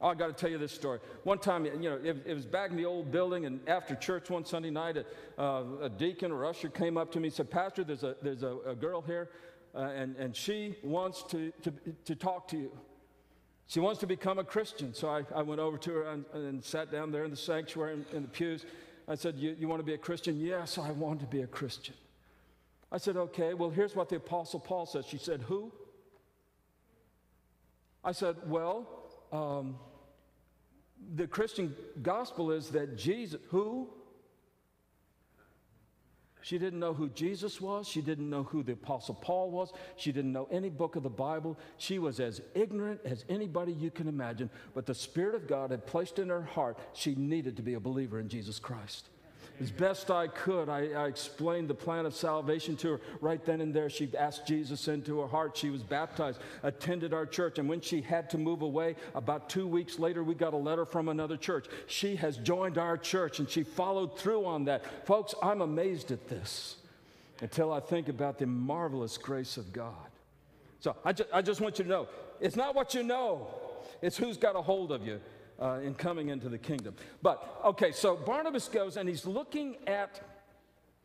Oh, 0.00 0.08
I 0.08 0.14
got 0.14 0.28
to 0.28 0.32
tell 0.32 0.50
you 0.50 0.58
this 0.58 0.72
story. 0.72 1.00
One 1.24 1.38
time, 1.38 1.66
you 1.66 1.90
know, 1.90 2.00
it, 2.02 2.22
it, 2.24 2.34
was 2.34 2.46
back 2.46 2.70
in 2.70 2.76
the 2.76 2.86
old 2.86 3.12
building, 3.12 3.44
and 3.44 3.60
after 3.68 3.94
church 3.94 4.30
one 4.30 4.46
Sunday 4.46 4.70
night, 4.70 4.96
a, 4.96 5.04
uh, 5.42 5.64
a 5.82 5.88
deacon 5.90 6.32
or 6.32 6.46
usher 6.46 6.70
came 6.70 6.96
up 6.96 7.12
to 7.12 7.20
me 7.20 7.28
and 7.28 7.34
said, 7.34 7.50
Pastor, 7.50 7.84
there's 7.84 8.04
a, 8.04 8.16
there's 8.22 8.42
a, 8.42 8.56
a 8.66 8.74
girl 8.74 9.02
here 9.02 9.28
uh, 9.76 9.90
and, 9.94 10.16
and 10.16 10.34
she 10.34 10.74
wants 10.82 11.22
to, 11.24 11.52
to, 11.62 11.72
to 12.06 12.14
talk 12.14 12.48
to 12.48 12.56
you. 12.56 12.72
She 13.66 13.80
wants 13.80 14.00
to 14.00 14.06
become 14.06 14.38
a 14.38 14.44
Christian. 14.44 14.94
So 14.94 15.08
I, 15.08 15.22
I 15.34 15.42
went 15.42 15.60
over 15.60 15.76
to 15.76 15.90
her 15.92 16.02
and, 16.04 16.24
and 16.32 16.64
sat 16.64 16.90
down 16.90 17.10
there 17.10 17.24
in 17.24 17.30
the 17.30 17.36
sanctuary 17.36 17.94
in, 17.94 18.16
in 18.16 18.22
the 18.22 18.28
pews. 18.28 18.64
I 19.08 19.16
said, 19.16 19.36
you, 19.36 19.54
you 19.58 19.68
want 19.68 19.80
to 19.80 19.84
be 19.84 19.94
a 19.94 19.98
Christian? 19.98 20.38
Yes, 20.40 20.78
I 20.78 20.92
want 20.92 21.20
to 21.20 21.26
be 21.26 21.42
a 21.42 21.46
Christian. 21.46 21.94
I 22.90 22.98
said, 22.98 23.16
Okay, 23.16 23.54
well, 23.54 23.70
here's 23.70 23.94
what 23.94 24.08
the 24.08 24.16
Apostle 24.16 24.60
Paul 24.60 24.86
says. 24.86 25.04
She 25.06 25.18
said, 25.18 25.42
Who? 25.42 25.72
I 28.04 28.12
said, 28.12 28.36
Well, 28.46 28.86
um, 29.32 29.76
the 31.14 31.26
Christian 31.26 31.74
gospel 32.02 32.52
is 32.52 32.70
that 32.70 32.96
Jesus, 32.96 33.40
who? 33.48 33.90
She 36.46 36.58
didn't 36.58 36.78
know 36.78 36.94
who 36.94 37.08
Jesus 37.08 37.60
was. 37.60 37.88
She 37.88 38.00
didn't 38.00 38.30
know 38.30 38.44
who 38.44 38.62
the 38.62 38.74
Apostle 38.74 39.16
Paul 39.16 39.50
was. 39.50 39.72
She 39.96 40.12
didn't 40.12 40.32
know 40.32 40.46
any 40.48 40.70
book 40.70 40.94
of 40.94 41.02
the 41.02 41.10
Bible. 41.10 41.58
She 41.76 41.98
was 41.98 42.20
as 42.20 42.40
ignorant 42.54 43.00
as 43.04 43.24
anybody 43.28 43.72
you 43.72 43.90
can 43.90 44.06
imagine. 44.06 44.48
But 44.72 44.86
the 44.86 44.94
Spirit 44.94 45.34
of 45.34 45.48
God 45.48 45.72
had 45.72 45.86
placed 45.86 46.20
in 46.20 46.28
her 46.28 46.42
heart 46.42 46.78
she 46.92 47.16
needed 47.16 47.56
to 47.56 47.62
be 47.62 47.74
a 47.74 47.80
believer 47.80 48.20
in 48.20 48.28
Jesus 48.28 48.60
Christ. 48.60 49.08
As 49.60 49.70
best 49.70 50.10
I 50.10 50.26
could, 50.28 50.68
I, 50.68 50.88
I, 50.88 51.06
explained 51.06 51.68
the 51.68 51.74
plan 51.74 52.04
of 52.04 52.14
salvation 52.14 52.76
to 52.78 52.92
her 52.92 53.00
right 53.22 53.42
then 53.42 53.62
and 53.62 53.72
there. 53.72 53.88
She 53.88 54.10
asked 54.16 54.46
Jesus 54.46 54.86
into 54.86 55.20
her 55.20 55.26
heart. 55.26 55.56
She 55.56 55.70
was 55.70 55.82
baptized, 55.82 56.40
attended 56.62 57.14
our 57.14 57.24
church, 57.24 57.58
and 57.58 57.66
when 57.66 57.80
she 57.80 58.02
had 58.02 58.28
to 58.30 58.38
move 58.38 58.60
away, 58.60 58.96
about 59.14 59.48
two 59.48 59.66
weeks 59.66 59.98
later, 59.98 60.22
we 60.22 60.34
got 60.34 60.52
a 60.52 60.58
letter 60.58 60.84
from 60.84 61.08
another 61.08 61.38
church. 61.38 61.66
She 61.86 62.16
has 62.16 62.36
joined 62.36 62.76
our 62.76 62.98
church 62.98 63.38
and 63.38 63.48
she 63.48 63.62
followed 63.62 64.18
through 64.18 64.44
on 64.44 64.66
that. 64.66 65.06
Folks, 65.06 65.34
I'm 65.42 65.62
amazed 65.62 66.12
at 66.12 66.28
this 66.28 66.76
until 67.40 67.72
I 67.72 67.80
think 67.80 68.10
about 68.10 68.38
the 68.38 68.46
marvelous 68.46 69.16
grace 69.16 69.56
of 69.56 69.72
God. 69.72 69.94
So 70.80 70.96
I, 71.02 71.14
ju- 71.14 71.24
I 71.32 71.40
just 71.40 71.62
want 71.62 71.78
you 71.78 71.84
to 71.84 71.90
know 71.90 72.08
it's 72.40 72.56
not 72.56 72.74
what 72.74 72.92
you 72.92 73.02
know, 73.02 73.48
it's 74.02 74.18
who's 74.18 74.36
got 74.36 74.54
a 74.54 74.60
hold 74.60 74.92
of 74.92 75.06
you 75.06 75.20
uh, 75.60 75.80
in 75.82 75.94
coming 75.94 76.28
into 76.28 76.48
the 76.48 76.58
kingdom. 76.58 76.94
But, 77.22 77.60
okay, 77.64 77.92
so 77.92 78.16
Barnabas 78.16 78.68
goes 78.68 78.96
and 78.96 79.08
he's 79.08 79.26
looking 79.26 79.76
at 79.86 80.20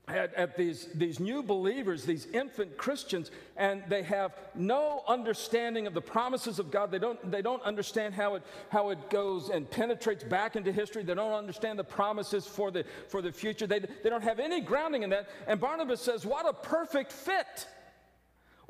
at, 0.08 0.34
at, 0.34 0.58
these, 0.58 0.88
these 0.96 1.20
new 1.20 1.44
believers, 1.44 2.04
these 2.04 2.26
infant 2.34 2.78
Christians, 2.78 3.32
and 3.56 3.84
they 3.88 4.04
have 4.04 4.36
no 4.56 5.04
understanding 5.08 5.88
of 5.88 5.94
the 5.94 6.02
promises 6.02 6.60
of 6.60 6.72
God. 6.72 6.92
They 6.92 7.00
don't, 7.00 7.32
they 7.32 7.42
don't 7.42 7.62
understand 7.64 8.14
how 8.14 8.36
it, 8.36 8.44
how 8.70 8.90
it 8.90 9.10
goes 9.10 9.50
and 9.50 9.70
penetrates 9.70 10.24
back 10.24 10.56
into 10.56 10.72
history. 10.72 11.04
They 11.04 11.14
don't 11.14 11.34
understand 11.34 11.80
the 11.80 11.84
promises 11.84 12.46
for 12.46 12.72
the, 12.72 12.86
for 13.08 13.22
the 13.22 13.32
future. 13.32 13.68
They, 13.68 13.80
they 13.80 14.10
don't 14.10 14.24
have 14.24 14.40
any 14.40 14.62
grounding 14.62 15.04
in 15.04 15.10
that. 15.12 15.30
And 15.48 15.60
Barnabas 15.60 16.02
says, 16.02 16.26
What 16.26 16.48
a 16.48 16.54
perfect 16.54 17.12
fit! 17.12 17.68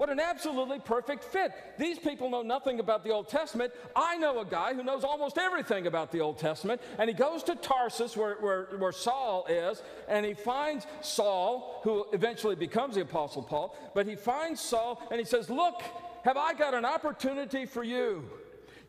What 0.02 0.10
an 0.10 0.20
absolutely 0.20 0.80
perfect 0.80 1.24
fit. 1.24 1.52
These 1.78 2.00
people 2.00 2.32
know 2.32 2.42
nothing 2.42 2.80
about 2.80 3.04
the 3.04 3.12
Old 3.12 3.30
Testament. 3.30 3.72
I 3.96 4.18
know 4.18 4.40
a 4.40 4.46
guy 4.46 4.74
who 4.74 4.82
knows 4.82 5.04
almost 5.04 5.38
everything 5.38 5.86
about 5.86 6.12
the 6.12 6.22
Old 6.22 6.40
Testament, 6.40 6.82
and 6.98 7.08
he 7.08 7.14
goes 7.14 7.44
to 7.44 7.54
Tarsus, 7.54 8.18
where, 8.18 8.38
where, 8.38 8.70
where 8.80 8.92
Saul 8.92 9.46
is, 9.48 9.84
and 10.08 10.26
he 10.26 10.34
finds 10.34 10.88
Saul, 11.02 11.82
who 11.84 12.08
eventually 12.14 12.56
becomes 12.56 12.96
the 12.96 13.02
Apostle 13.02 13.44
Paul, 13.44 13.78
but 13.94 14.08
he 14.08 14.16
finds 14.16 14.60
Saul 14.60 15.00
and 15.12 15.20
he 15.20 15.24
says, 15.24 15.52
Look, 15.52 15.84
have 16.24 16.36
I 16.36 16.56
got 16.56 16.74
an 16.74 16.84
opportunity 16.84 17.68
for 17.68 17.84
you? 17.84 18.28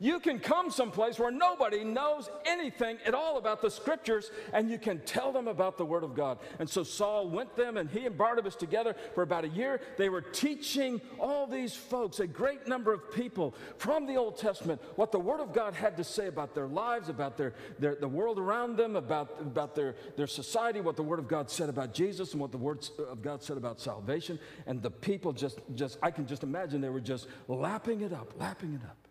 You 0.02 0.18
can 0.18 0.40
come 0.40 0.68
someplace 0.68 1.20
where 1.20 1.30
nobody 1.30 1.84
knows 1.84 2.28
anything 2.44 2.98
at 3.06 3.14
all 3.14 3.38
about 3.38 3.62
the 3.62 3.70
scriptures, 3.70 4.32
and 4.52 4.68
you 4.68 4.76
can 4.76 4.98
tell 5.02 5.30
them 5.30 5.46
about 5.46 5.78
the 5.78 5.84
Word 5.84 6.02
of 6.02 6.16
God. 6.16 6.38
And 6.58 6.68
so 6.68 6.82
Saul 6.82 7.28
went 7.28 7.54
them, 7.54 7.76
and 7.76 7.88
he 7.88 8.04
and 8.04 8.18
Barnabas 8.18 8.56
together 8.56 8.96
for 9.14 9.22
about 9.22 9.44
a 9.44 9.48
year, 9.50 9.80
they 9.98 10.08
were 10.08 10.20
teaching 10.20 11.00
all 11.20 11.46
these 11.46 11.76
folks, 11.76 12.18
a 12.18 12.26
great 12.26 12.66
number 12.66 12.92
of 12.92 13.12
people 13.12 13.54
from 13.78 14.06
the 14.06 14.16
Old 14.16 14.38
Testament, 14.38 14.82
what 14.96 15.12
the 15.12 15.20
Word 15.20 15.38
of 15.38 15.52
God 15.52 15.72
had 15.72 15.96
to 15.98 16.02
say 16.02 16.26
about 16.26 16.52
their 16.52 16.66
lives, 16.66 17.08
about 17.08 17.36
their, 17.36 17.54
their 17.78 17.94
the 17.94 18.08
world 18.08 18.40
around 18.40 18.76
them, 18.76 18.96
about, 18.96 19.36
about 19.38 19.76
their, 19.76 19.94
their 20.16 20.26
society, 20.26 20.80
what 20.80 20.96
the 20.96 21.02
Word 21.04 21.20
of 21.20 21.28
God 21.28 21.48
said 21.48 21.68
about 21.68 21.94
Jesus, 21.94 22.32
and 22.32 22.40
what 22.40 22.50
the 22.50 22.58
Word 22.58 22.84
of 23.08 23.22
God 23.22 23.40
said 23.40 23.56
about 23.56 23.78
salvation. 23.78 24.40
And 24.66 24.82
the 24.82 24.90
people 24.90 25.32
just, 25.32 25.60
just 25.76 25.96
I 26.02 26.10
can 26.10 26.26
just 26.26 26.42
imagine 26.42 26.80
they 26.80 26.88
were 26.88 27.00
just 27.00 27.28
lapping 27.46 28.00
it 28.00 28.12
up, 28.12 28.32
lapping 28.40 28.74
it 28.74 28.84
up. 28.84 29.01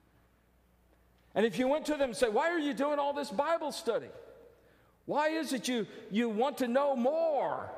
And 1.33 1.45
if 1.45 1.57
you 1.57 1.67
went 1.67 1.85
to 1.85 1.93
them 1.93 2.09
and 2.09 2.15
say, 2.15 2.29
Why 2.29 2.49
are 2.49 2.59
you 2.59 2.73
doing 2.73 2.99
all 2.99 3.13
this 3.13 3.29
Bible 3.29 3.71
study? 3.71 4.09
Why 5.05 5.29
is 5.29 5.53
it 5.53 5.67
you, 5.67 5.87
you 6.09 6.29
want 6.29 6.59
to 6.59 6.67
know 6.67 6.95
more? 6.95 7.69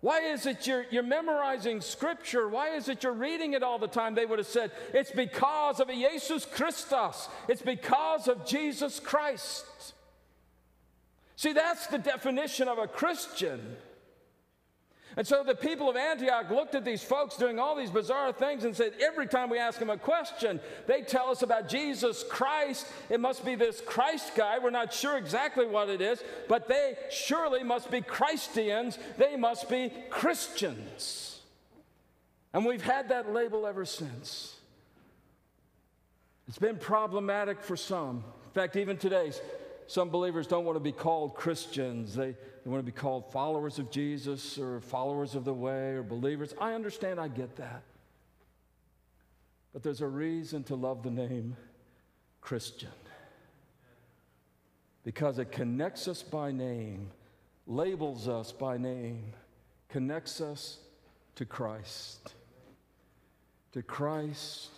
Why 0.00 0.20
is 0.22 0.46
it 0.46 0.66
you're, 0.66 0.84
you're 0.90 1.04
memorizing 1.04 1.80
scripture? 1.80 2.48
Why 2.48 2.70
is 2.70 2.88
it 2.88 3.04
you're 3.04 3.12
reading 3.12 3.52
it 3.52 3.62
all 3.62 3.78
the 3.78 3.86
time? 3.86 4.14
They 4.14 4.26
would 4.26 4.40
have 4.40 4.48
said, 4.48 4.72
It's 4.92 5.12
because 5.12 5.80
of 5.80 5.88
Jesus 5.88 6.44
Christus. 6.44 7.28
It's 7.48 7.62
because 7.62 8.26
of 8.26 8.44
Jesus 8.44 8.98
Christ. 8.98 9.94
See, 11.36 11.52
that's 11.52 11.86
the 11.86 11.98
definition 11.98 12.68
of 12.68 12.78
a 12.78 12.86
Christian. 12.86 13.76
And 15.16 15.26
so 15.26 15.44
the 15.44 15.54
people 15.54 15.90
of 15.90 15.96
Antioch 15.96 16.50
looked 16.50 16.74
at 16.74 16.84
these 16.84 17.02
folks 17.02 17.36
doing 17.36 17.58
all 17.58 17.76
these 17.76 17.90
bizarre 17.90 18.32
things 18.32 18.64
and 18.64 18.74
said, 18.74 18.94
every 19.00 19.26
time 19.26 19.50
we 19.50 19.58
ask 19.58 19.78
them 19.78 19.90
a 19.90 19.98
question, 19.98 20.58
they 20.86 21.02
tell 21.02 21.28
us 21.28 21.42
about 21.42 21.68
Jesus 21.68 22.24
Christ. 22.30 22.86
It 23.10 23.20
must 23.20 23.44
be 23.44 23.54
this 23.54 23.82
Christ 23.82 24.32
guy. 24.34 24.58
We're 24.58 24.70
not 24.70 24.92
sure 24.92 25.18
exactly 25.18 25.66
what 25.66 25.90
it 25.90 26.00
is, 26.00 26.22
but 26.48 26.66
they 26.66 26.96
surely 27.10 27.62
must 27.62 27.90
be 27.90 28.00
Christians. 28.00 28.98
They 29.18 29.36
must 29.36 29.68
be 29.68 29.92
Christians. 30.08 31.40
And 32.54 32.64
we've 32.64 32.82
had 32.82 33.10
that 33.10 33.32
label 33.32 33.66
ever 33.66 33.84
since. 33.84 34.56
It's 36.48 36.58
been 36.58 36.76
problematic 36.76 37.62
for 37.62 37.76
some. 37.76 38.24
In 38.46 38.52
fact, 38.52 38.76
even 38.76 38.96
today, 38.96 39.32
some 39.86 40.10
believers 40.10 40.46
don't 40.46 40.64
want 40.64 40.76
to 40.76 40.80
be 40.80 40.92
called 40.92 41.34
Christians. 41.34 42.14
They, 42.14 42.34
they 42.64 42.70
want 42.70 42.84
to 42.84 42.90
be 42.90 42.96
called 42.96 43.32
followers 43.32 43.78
of 43.78 43.90
Jesus 43.90 44.58
or 44.58 44.80
followers 44.80 45.34
of 45.34 45.44
the 45.44 45.52
way 45.52 45.94
or 45.94 46.02
believers. 46.02 46.54
I 46.60 46.74
understand, 46.74 47.18
I 47.18 47.28
get 47.28 47.56
that. 47.56 47.82
But 49.72 49.82
there's 49.82 50.00
a 50.00 50.06
reason 50.06 50.62
to 50.64 50.76
love 50.76 51.02
the 51.02 51.10
name 51.10 51.56
Christian 52.40 52.90
because 55.04 55.38
it 55.38 55.50
connects 55.50 56.06
us 56.06 56.22
by 56.22 56.52
name, 56.52 57.10
labels 57.66 58.28
us 58.28 58.52
by 58.52 58.76
name, 58.76 59.32
connects 59.88 60.40
us 60.40 60.78
to 61.34 61.44
Christ. 61.44 62.34
To 63.72 63.82
Christ, 63.82 64.70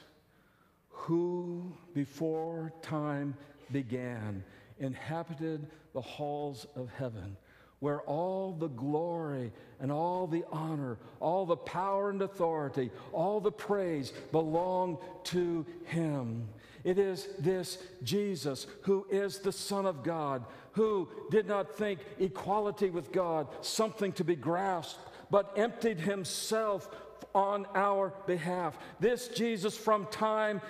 who 0.88 1.72
before 1.94 2.72
time 2.80 3.36
began 3.72 4.44
inhabited 4.78 5.66
the 5.92 6.00
halls 6.00 6.66
of 6.76 6.88
heaven, 6.96 7.36
where 7.80 8.00
all 8.02 8.52
the 8.52 8.68
glory 8.68 9.52
and 9.80 9.92
all 9.92 10.26
the 10.26 10.44
honor, 10.50 10.98
all 11.20 11.44
the 11.44 11.56
power 11.56 12.10
and 12.10 12.22
authority, 12.22 12.90
all 13.12 13.40
the 13.40 13.52
praise 13.52 14.12
belong 14.32 14.98
to 15.24 15.66
him. 15.84 16.48
It 16.84 16.98
is 16.98 17.28
this 17.38 17.78
Jesus 18.02 18.66
who 18.82 19.06
is 19.10 19.38
the 19.38 19.52
Son 19.52 19.86
of 19.86 20.02
God, 20.02 20.44
who 20.72 21.08
did 21.30 21.46
not 21.46 21.76
think 21.76 22.00
equality 22.18 22.90
with 22.90 23.12
God 23.12 23.48
something 23.62 24.12
to 24.12 24.24
be 24.24 24.36
grasped, 24.36 25.00
but 25.30 25.52
emptied 25.56 26.00
himself 26.00 26.88
on 27.34 27.66
our 27.74 28.12
behalf. 28.26 28.78
This 29.00 29.28
Jesus 29.28 29.76
from 29.76 30.06
time 30.06 30.60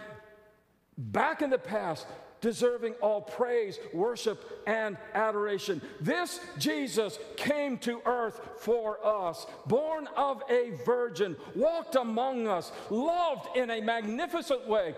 back 0.96 1.42
in 1.42 1.50
the 1.50 1.58
past 1.58 2.06
deserving 2.44 2.92
all 3.00 3.22
praise, 3.22 3.78
worship, 3.94 4.38
and 4.66 4.98
adoration. 5.14 5.80
This 5.98 6.40
Jesus 6.58 7.18
came 7.36 7.78
to 7.78 8.02
earth 8.04 8.38
for 8.58 8.98
us, 9.02 9.46
born 9.66 10.06
of 10.14 10.42
a 10.50 10.72
virgin, 10.84 11.36
walked 11.54 11.94
among 11.94 12.46
us, 12.46 12.70
loved 12.90 13.56
in 13.56 13.70
a 13.70 13.80
magnificent 13.80 14.68
way 14.68 14.94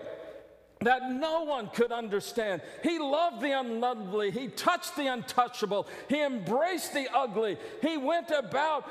that 0.81 1.09
no 1.09 1.43
one 1.43 1.69
could 1.69 1.93
understand. 1.93 2.61
He 2.83 2.99
loved 2.99 3.41
the 3.41 3.57
unlovely. 3.57 4.29
He 4.29 4.49
touched 4.49 4.97
the 4.97 5.07
untouchable. 5.07 5.87
He 6.09 6.21
embraced 6.21 6.93
the 6.93 7.07
ugly. 7.15 7.57
He 7.81 7.95
went 7.95 8.29
about 8.29 8.83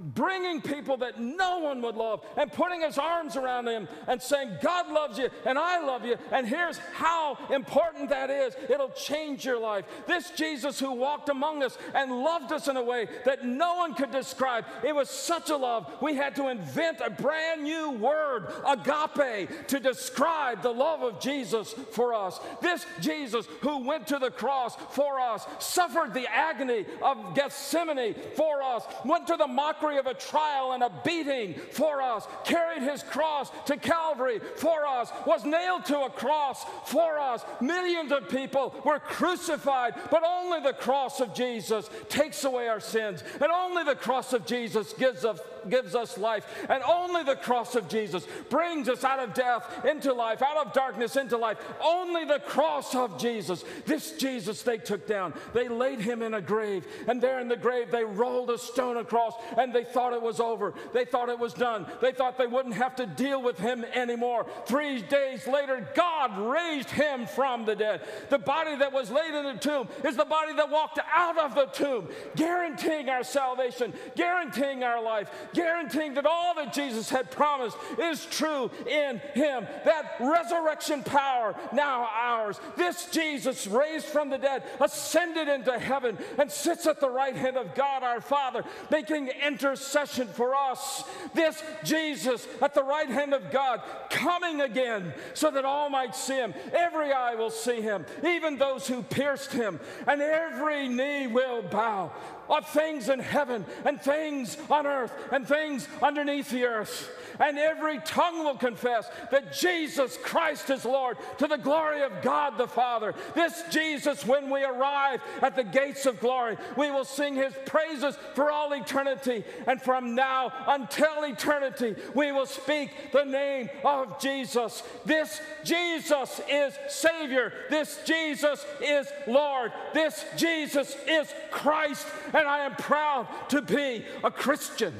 bringing 0.00 0.60
people 0.60 0.96
that 0.98 1.20
no 1.20 1.58
one 1.58 1.82
would 1.82 1.96
love 1.96 2.24
and 2.36 2.52
putting 2.52 2.82
his 2.82 2.98
arms 2.98 3.36
around 3.36 3.64
them 3.64 3.88
and 4.06 4.22
saying, 4.22 4.50
God 4.62 4.90
loves 4.90 5.18
you 5.18 5.28
and 5.44 5.58
I 5.58 5.84
love 5.84 6.04
you. 6.04 6.16
And 6.30 6.46
here's 6.46 6.78
how 6.94 7.36
important 7.50 8.10
that 8.10 8.30
is 8.30 8.54
it'll 8.68 8.90
change 8.90 9.44
your 9.44 9.60
life. 9.60 9.84
This 10.06 10.30
Jesus 10.30 10.78
who 10.78 10.92
walked 10.92 11.28
among 11.28 11.62
us 11.62 11.76
and 11.94 12.12
loved 12.22 12.52
us 12.52 12.68
in 12.68 12.76
a 12.76 12.82
way 12.82 13.08
that 13.24 13.44
no 13.44 13.74
one 13.74 13.94
could 13.94 14.12
describe. 14.12 14.64
It 14.84 14.94
was 14.94 15.10
such 15.10 15.50
a 15.50 15.56
love, 15.56 15.92
we 16.00 16.14
had 16.14 16.36
to 16.36 16.48
invent 16.48 17.00
a 17.04 17.10
brand 17.10 17.64
new 17.64 17.90
word, 17.90 18.52
agape, 18.66 19.66
to 19.68 19.80
describe 19.80 20.62
the 20.62 20.70
love 20.70 21.02
of 21.02 21.20
Jesus 21.20 21.72
for 21.92 22.14
us. 22.14 22.38
This 22.62 22.86
Jesus 23.00 23.46
who 23.62 23.78
went 23.84 24.06
to 24.08 24.18
the 24.18 24.30
cross 24.30 24.76
for 24.90 25.18
us, 25.18 25.46
suffered 25.58 26.14
the 26.14 26.30
agony 26.32 26.86
of 27.02 27.34
Gethsemane 27.34 28.14
for 28.36 28.62
us, 28.62 28.84
went 29.04 29.26
to 29.26 29.36
the 29.36 29.46
mockery 29.46 29.87
of 29.96 30.06
a 30.06 30.14
trial 30.14 30.72
and 30.72 30.82
a 30.82 30.92
beating 31.04 31.54
for 31.72 32.02
us, 32.02 32.26
carried 32.44 32.82
his 32.82 33.02
cross 33.02 33.50
to 33.66 33.76
Calvary 33.76 34.40
for 34.56 34.86
us, 34.86 35.10
was 35.26 35.44
nailed 35.44 35.84
to 35.86 36.00
a 36.00 36.10
cross 36.10 36.64
for 36.86 37.18
us. 37.18 37.44
Millions 37.60 38.12
of 38.12 38.28
people 38.28 38.74
were 38.84 38.98
crucified, 38.98 39.94
but 40.10 40.22
only 40.24 40.60
the 40.60 40.72
cross 40.72 41.20
of 41.20 41.34
Jesus 41.34 41.88
takes 42.08 42.44
away 42.44 42.68
our 42.68 42.80
sins, 42.80 43.22
and 43.34 43.50
only 43.50 43.84
the 43.84 43.94
cross 43.94 44.32
of 44.32 44.46
Jesus 44.46 44.92
gives 44.92 45.24
us 45.24 45.40
gives 45.68 45.94
us 45.94 46.18
life. 46.18 46.44
And 46.68 46.82
only 46.82 47.22
the 47.22 47.36
cross 47.36 47.74
of 47.74 47.88
Jesus 47.88 48.26
brings 48.50 48.88
us 48.88 49.04
out 49.04 49.18
of 49.18 49.34
death 49.34 49.84
into 49.84 50.12
life, 50.12 50.42
out 50.42 50.66
of 50.66 50.72
darkness 50.72 51.16
into 51.16 51.36
life. 51.36 51.58
Only 51.82 52.24
the 52.24 52.40
cross 52.40 52.94
of 52.94 53.18
Jesus. 53.18 53.64
This 53.86 54.12
Jesus 54.12 54.62
they 54.62 54.78
took 54.78 55.06
down. 55.06 55.34
They 55.52 55.68
laid 55.68 56.00
him 56.00 56.22
in 56.22 56.34
a 56.34 56.40
grave. 56.40 56.86
And 57.06 57.20
there 57.20 57.40
in 57.40 57.48
the 57.48 57.56
grave, 57.56 57.90
they 57.90 58.04
rolled 58.04 58.50
a 58.50 58.58
stone 58.58 58.96
across 58.96 59.34
and 59.56 59.72
they 59.72 59.84
thought 59.84 60.12
it 60.12 60.22
was 60.22 60.40
over. 60.40 60.74
They 60.92 61.04
thought 61.04 61.28
it 61.28 61.38
was 61.38 61.54
done. 61.54 61.86
They 62.00 62.12
thought 62.12 62.38
they 62.38 62.46
wouldn't 62.46 62.74
have 62.74 62.96
to 62.96 63.06
deal 63.06 63.42
with 63.42 63.58
him 63.58 63.84
anymore. 63.94 64.46
Three 64.66 65.02
days 65.02 65.46
later, 65.46 65.88
God 65.94 66.38
raised 66.38 66.90
him 66.90 67.26
from 67.26 67.64
the 67.64 67.76
dead. 67.76 68.02
The 68.30 68.38
body 68.38 68.76
that 68.76 68.92
was 68.92 69.10
laid 69.10 69.34
in 69.34 69.44
the 69.44 69.60
tomb 69.60 69.88
is 70.04 70.16
the 70.16 70.24
body 70.24 70.52
that 70.54 70.70
walked 70.70 70.98
out 71.14 71.38
of 71.38 71.54
the 71.54 71.66
tomb, 71.66 72.08
guaranteeing 72.36 73.08
our 73.08 73.22
salvation, 73.22 73.92
guaranteeing 74.16 74.82
our 74.84 75.02
life, 75.02 75.30
guaranteeing 75.54 76.14
that 76.14 76.26
all 76.26 76.54
that 76.54 76.72
Jesus 76.72 77.08
had 77.10 77.30
promised 77.30 77.76
is 77.98 78.24
true 78.26 78.70
in 78.86 79.18
him. 79.34 79.66
That 79.84 80.16
resurrection 80.20 81.02
power 81.02 81.54
now 81.72 82.08
ours. 82.12 82.60
This 82.76 83.10
Jesus 83.10 83.66
raised 83.66 84.06
from 84.06 84.30
the 84.30 84.38
dead, 84.38 84.62
ascended 84.80 85.48
into 85.48 85.78
heaven, 85.78 86.18
and 86.38 86.50
sits 86.50 86.86
at 86.86 87.00
the 87.00 87.10
right 87.10 87.36
hand 87.36 87.56
of 87.56 87.74
God 87.74 88.02
our 88.02 88.20
Father, 88.20 88.64
making 88.90 89.28
intercession 89.46 90.28
for 90.28 90.54
us. 90.54 91.04
This 91.34 91.62
Jesus 91.84 92.46
at 92.60 92.74
the 92.74 92.84
right 92.84 93.08
hand 93.08 93.34
of 93.34 93.50
God, 93.50 93.82
coming 94.10 94.60
again 94.60 95.12
so 95.34 95.50
that 95.50 95.64
all 95.64 95.90
might 95.90 96.14
see 96.14 96.34
him. 96.34 96.54
Every 96.72 97.12
eye 97.12 97.34
will 97.34 97.50
see 97.50 97.80
him, 97.80 98.06
even 98.24 98.56
those 98.56 98.86
who 98.86 99.02
pierced 99.02 99.52
him, 99.52 99.80
and 100.06 100.20
every 100.20 100.88
knee 100.88 101.26
will 101.26 101.62
bow 101.62 102.12
of 102.48 102.68
things 102.68 103.08
in 103.08 103.18
heaven 103.18 103.64
and 103.84 104.00
things 104.00 104.56
on 104.70 104.86
earth 104.86 105.12
and 105.32 105.46
things 105.46 105.88
underneath 106.02 106.50
the 106.50 106.64
earth. 106.64 107.10
And 107.40 107.58
every 107.58 107.98
tongue 108.00 108.44
will 108.44 108.56
confess 108.56 109.08
that 109.30 109.52
Jesus 109.52 110.18
Christ 110.22 110.70
is 110.70 110.84
Lord 110.84 111.16
to 111.38 111.46
the 111.46 111.56
glory 111.56 112.02
of 112.02 112.22
God 112.22 112.58
the 112.58 112.66
Father. 112.66 113.14
This 113.34 113.62
Jesus, 113.70 114.26
when 114.26 114.50
we 114.50 114.64
arrive 114.64 115.20
at 115.42 115.54
the 115.54 115.64
gates 115.64 116.06
of 116.06 116.20
glory, 116.20 116.56
we 116.76 116.90
will 116.90 117.04
sing 117.04 117.34
his 117.34 117.54
praises 117.66 118.16
for 118.34 118.50
all 118.50 118.72
eternity. 118.72 119.44
And 119.66 119.80
from 119.80 120.14
now 120.14 120.52
until 120.66 121.24
eternity, 121.24 121.94
we 122.14 122.32
will 122.32 122.46
speak 122.46 122.90
the 123.12 123.24
name 123.24 123.68
of 123.84 124.20
Jesus. 124.20 124.82
This 125.04 125.40
Jesus 125.64 126.40
is 126.50 126.74
Savior. 126.88 127.52
This 127.70 128.00
Jesus 128.04 128.64
is 128.82 129.08
Lord. 129.26 129.72
This 129.94 130.24
Jesus 130.36 130.96
is 131.06 131.32
Christ 131.50 132.06
and 132.38 132.48
I 132.48 132.60
am 132.60 132.76
proud 132.76 133.26
to 133.48 133.60
be 133.60 134.04
a 134.22 134.30
Christian. 134.30 134.94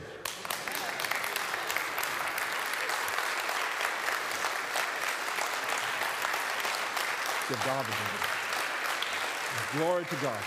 God 7.65 7.87
the 7.87 7.93
glory. 7.93 9.87
Glory 9.87 10.05
to 10.05 10.17
God. 10.17 10.39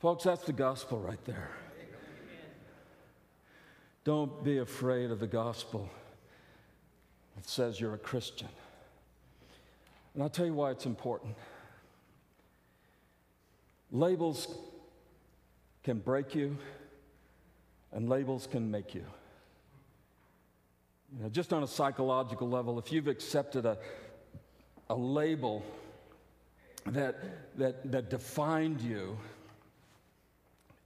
Folks, 0.00 0.24
that's 0.24 0.44
the 0.44 0.52
gospel 0.52 0.98
right 0.98 1.24
there. 1.24 1.50
Don't 4.04 4.42
be 4.42 4.58
afraid 4.58 5.10
of 5.10 5.20
the 5.20 5.26
gospel. 5.26 5.88
It 7.38 7.48
says 7.48 7.80
you're 7.80 7.94
a 7.94 7.98
Christian. 7.98 8.48
And 10.14 10.22
I'll 10.22 10.28
tell 10.28 10.46
you 10.46 10.54
why 10.54 10.72
it's 10.72 10.86
important. 10.86 11.36
Labels 13.92 14.48
can 15.84 15.98
break 15.98 16.34
you, 16.34 16.56
and 17.92 18.08
labels 18.08 18.48
can 18.50 18.70
make 18.70 18.94
you. 18.94 19.04
You 21.14 21.24
know, 21.24 21.28
just 21.28 21.52
on 21.52 21.62
a 21.62 21.66
psychological 21.66 22.48
level, 22.48 22.78
if 22.78 22.90
you've 22.90 23.06
accepted 23.06 23.66
a, 23.66 23.76
a 24.88 24.94
label 24.94 25.62
that, 26.86 27.16
that, 27.58 27.92
that 27.92 28.08
defined 28.08 28.80
you 28.80 29.18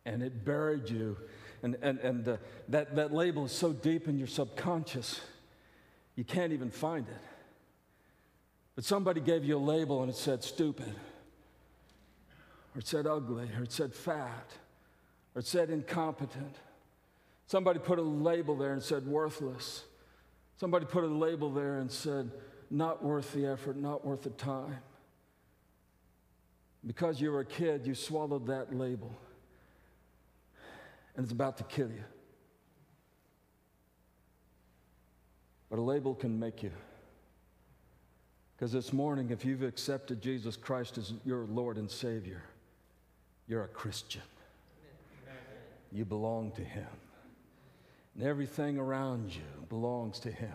and 0.04 0.22
it 0.22 0.44
buried 0.44 0.90
you, 0.90 1.16
and, 1.62 1.76
and, 1.82 1.98
and 2.00 2.28
uh, 2.28 2.36
that, 2.68 2.96
that 2.96 3.12
label 3.12 3.44
is 3.46 3.52
so 3.52 3.72
deep 3.72 4.08
in 4.08 4.18
your 4.18 4.26
subconscious, 4.26 5.20
you 6.16 6.24
can't 6.24 6.52
even 6.52 6.70
find 6.70 7.06
it. 7.08 7.22
But 8.74 8.84
somebody 8.84 9.20
gave 9.20 9.44
you 9.44 9.56
a 9.56 9.58
label 9.58 10.02
and 10.02 10.10
it 10.10 10.16
said 10.16 10.42
stupid, 10.42 10.92
or 12.76 12.80
it 12.80 12.86
said 12.86 13.06
ugly, 13.06 13.48
or 13.56 13.62
it 13.62 13.72
said 13.72 13.94
fat, 13.94 14.52
or 15.34 15.40
it 15.40 15.46
said 15.46 15.70
incompetent. 15.70 16.56
Somebody 17.46 17.78
put 17.78 17.98
a 17.98 18.02
label 18.02 18.54
there 18.54 18.74
and 18.74 18.82
said 18.82 19.06
worthless. 19.06 19.84
Somebody 20.58 20.84
put 20.84 21.02
a 21.02 21.06
label 21.06 21.50
there 21.50 21.78
and 21.78 21.90
said 21.90 22.30
not 22.70 23.02
worth 23.02 23.32
the 23.32 23.46
effort, 23.46 23.78
not 23.78 24.04
worth 24.04 24.24
the 24.24 24.30
time. 24.30 24.76
Because 26.86 27.18
you 27.18 27.32
were 27.32 27.40
a 27.40 27.46
kid, 27.46 27.86
you 27.86 27.94
swallowed 27.94 28.46
that 28.48 28.76
label, 28.76 29.16
and 31.16 31.24
it's 31.24 31.32
about 31.32 31.56
to 31.56 31.64
kill 31.64 31.88
you. 31.88 32.04
But 35.70 35.78
a 35.78 35.82
label 35.82 36.14
can 36.14 36.38
make 36.38 36.62
you. 36.62 36.72
Because 38.54 38.70
this 38.70 38.92
morning, 38.92 39.30
if 39.30 39.46
you've 39.46 39.62
accepted 39.62 40.20
Jesus 40.20 40.56
Christ 40.56 40.98
as 40.98 41.14
your 41.24 41.46
Lord 41.46 41.78
and 41.78 41.90
Savior, 41.90 42.42
you're 43.48 43.64
a 43.64 43.68
Christian. 43.68 44.22
You 45.92 46.04
belong 46.04 46.52
to 46.52 46.62
Him. 46.62 46.86
And 48.14 48.26
everything 48.26 48.78
around 48.78 49.34
you 49.34 49.66
belongs 49.68 50.18
to 50.20 50.30
Him. 50.30 50.52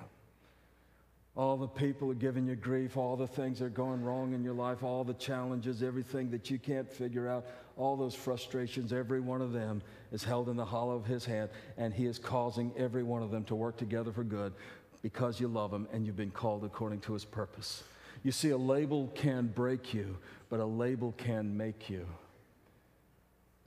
All 1.35 1.55
the 1.55 1.67
people 1.67 2.11
are 2.11 2.15
giving 2.15 2.45
you 2.45 2.55
grief, 2.55 2.97
all 2.97 3.15
the 3.15 3.27
things 3.27 3.59
that 3.59 3.65
are 3.65 3.69
going 3.69 4.03
wrong 4.03 4.33
in 4.33 4.43
your 4.43 4.53
life, 4.53 4.83
all 4.83 5.05
the 5.05 5.13
challenges, 5.13 5.81
everything 5.81 6.29
that 6.31 6.49
you 6.49 6.59
can't 6.59 6.91
figure 6.91 7.29
out, 7.29 7.45
all 7.77 7.95
those 7.95 8.13
frustrations, 8.13 8.91
every 8.91 9.21
one 9.21 9.41
of 9.41 9.53
them 9.53 9.81
is 10.11 10.25
held 10.25 10.49
in 10.49 10.57
the 10.57 10.65
hollow 10.65 10.95
of 10.95 11.05
His 11.05 11.23
hand, 11.23 11.49
and 11.77 11.93
He 11.93 12.05
is 12.05 12.19
causing 12.19 12.73
every 12.77 13.03
one 13.03 13.23
of 13.23 13.31
them 13.31 13.45
to 13.45 13.55
work 13.55 13.77
together 13.77 14.11
for 14.11 14.25
good 14.25 14.53
because 15.01 15.39
you 15.39 15.47
love 15.47 15.71
Him 15.71 15.87
and 15.93 16.05
you've 16.05 16.17
been 16.17 16.31
called 16.31 16.65
according 16.65 16.99
to 17.01 17.13
His 17.13 17.23
purpose. 17.23 17.83
You 18.23 18.33
see, 18.33 18.49
a 18.49 18.57
label 18.57 19.09
can 19.15 19.47
break 19.47 19.93
you, 19.93 20.17
but 20.49 20.59
a 20.59 20.65
label 20.65 21.13
can 21.17 21.55
make 21.55 21.89
you. 21.89 22.05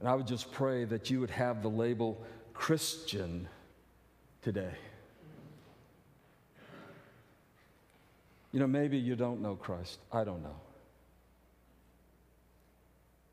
And 0.04 0.10
I 0.10 0.16
would 0.16 0.26
just 0.26 0.52
pray 0.52 0.84
that 0.84 1.08
you 1.08 1.20
would 1.20 1.30
have 1.30 1.62
the 1.62 1.70
label 1.70 2.22
Christian 2.52 3.48
today. 4.42 4.74
You 8.52 8.60
know, 8.60 8.66
maybe 8.66 8.98
you 8.98 9.16
don't 9.16 9.40
know 9.40 9.54
Christ. 9.54 9.98
I 10.12 10.24
don't 10.24 10.42
know. 10.42 10.56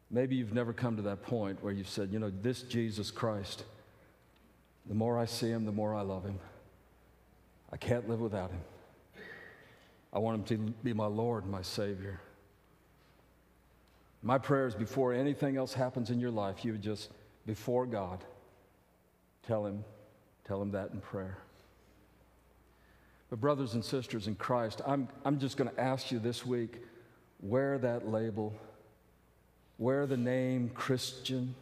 Maybe 0.10 0.38
you've 0.38 0.54
never 0.54 0.72
come 0.72 0.96
to 0.96 1.02
that 1.02 1.24
point 1.24 1.62
where 1.62 1.74
you've 1.74 1.90
said, 1.90 2.14
you 2.14 2.20
know, 2.20 2.32
this 2.42 2.62
Jesus 2.62 3.12
Christ, 3.12 3.66
the 4.86 4.96
more 4.96 5.20
I 5.20 5.26
see 5.26 5.50
him, 5.50 5.66
the 5.66 5.74
more 5.74 5.94
I 5.94 6.04
love 6.04 6.24
him. 6.24 6.40
I 7.70 7.76
can't 7.76 8.08
live 8.08 8.22
without 8.22 8.50
him. 8.50 8.62
I 10.14 10.20
want 10.20 10.50
him 10.50 10.58
to 10.68 10.72
be 10.86 10.94
my 10.94 11.08
Lord 11.08 11.46
my 11.46 11.64
Savior. 11.64 12.22
My 14.24 14.38
prayer 14.38 14.68
is 14.68 14.76
before 14.76 15.14
anything 15.14 15.58
else 15.58 15.74
happens 15.74 16.10
in 16.12 16.20
your 16.20 16.32
life, 16.32 16.64
you 16.64 16.74
would 16.74 16.82
just, 16.82 17.10
before 17.46 17.86
God, 17.86 18.24
tell 19.48 19.66
him, 19.66 19.84
tell 20.46 20.62
him 20.62 20.72
that 20.72 20.92
in 20.92 21.02
prayer. 21.02 21.38
But, 23.30 23.40
brothers 23.40 23.74
and 23.74 23.84
sisters 23.84 24.28
in 24.28 24.36
Christ, 24.36 24.82
I'm, 24.86 25.08
I'm 25.26 25.40
just 25.40 25.58
going 25.58 25.70
to 25.70 25.80
ask 25.80 26.12
you 26.12 26.20
this 26.20 26.46
week 26.46 26.84
wear 27.40 27.80
that 27.80 28.08
label, 28.08 28.54
wear 29.80 30.06
the 30.06 30.18
name 30.18 30.70
Christian. 30.76 31.56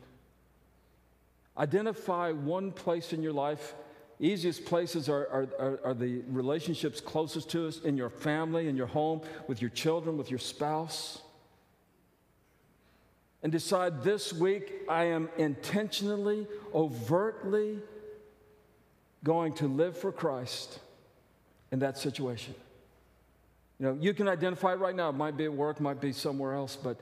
Identify 1.57 2.31
one 2.31 2.71
place 2.71 3.13
in 3.13 3.21
your 3.21 3.31
life. 3.31 3.75
Easiest 4.19 4.65
places 4.65 5.07
are, 5.07 5.27
are, 5.27 5.47
are, 5.59 5.79
are 5.85 5.93
the 5.93 6.21
relationships 6.27 6.99
closest 6.99 7.49
to 7.51 7.67
us 7.67 7.79
in 7.79 7.95
your 7.95 8.09
family, 8.09 8.67
in 8.67 8.75
your 8.75 8.87
home, 8.87 9.21
with 9.47 9.61
your 9.61 9.69
children, 9.69 10.17
with 10.17 10.29
your 10.29 10.39
spouse. 10.39 11.21
And 13.41 13.51
decide 13.51 14.03
this 14.03 14.33
week 14.33 14.81
I 14.89 15.05
am 15.05 15.29
intentionally, 15.37 16.47
overtly 16.73 17.79
going 19.23 19.53
to 19.53 19.67
live 19.67 19.97
for 19.97 20.11
Christ 20.11 20.79
in 21.71 21.79
that 21.79 21.97
situation. 21.97 22.55
You 23.79 23.85
know, 23.85 23.97
you 23.99 24.13
can 24.13 24.27
identify 24.27 24.73
right 24.73 24.95
now. 24.95 25.09
It 25.09 25.15
might 25.15 25.37
be 25.37 25.45
at 25.45 25.53
work, 25.53 25.79
might 25.79 26.01
be 26.01 26.11
somewhere 26.11 26.53
else, 26.53 26.75
but 26.75 26.99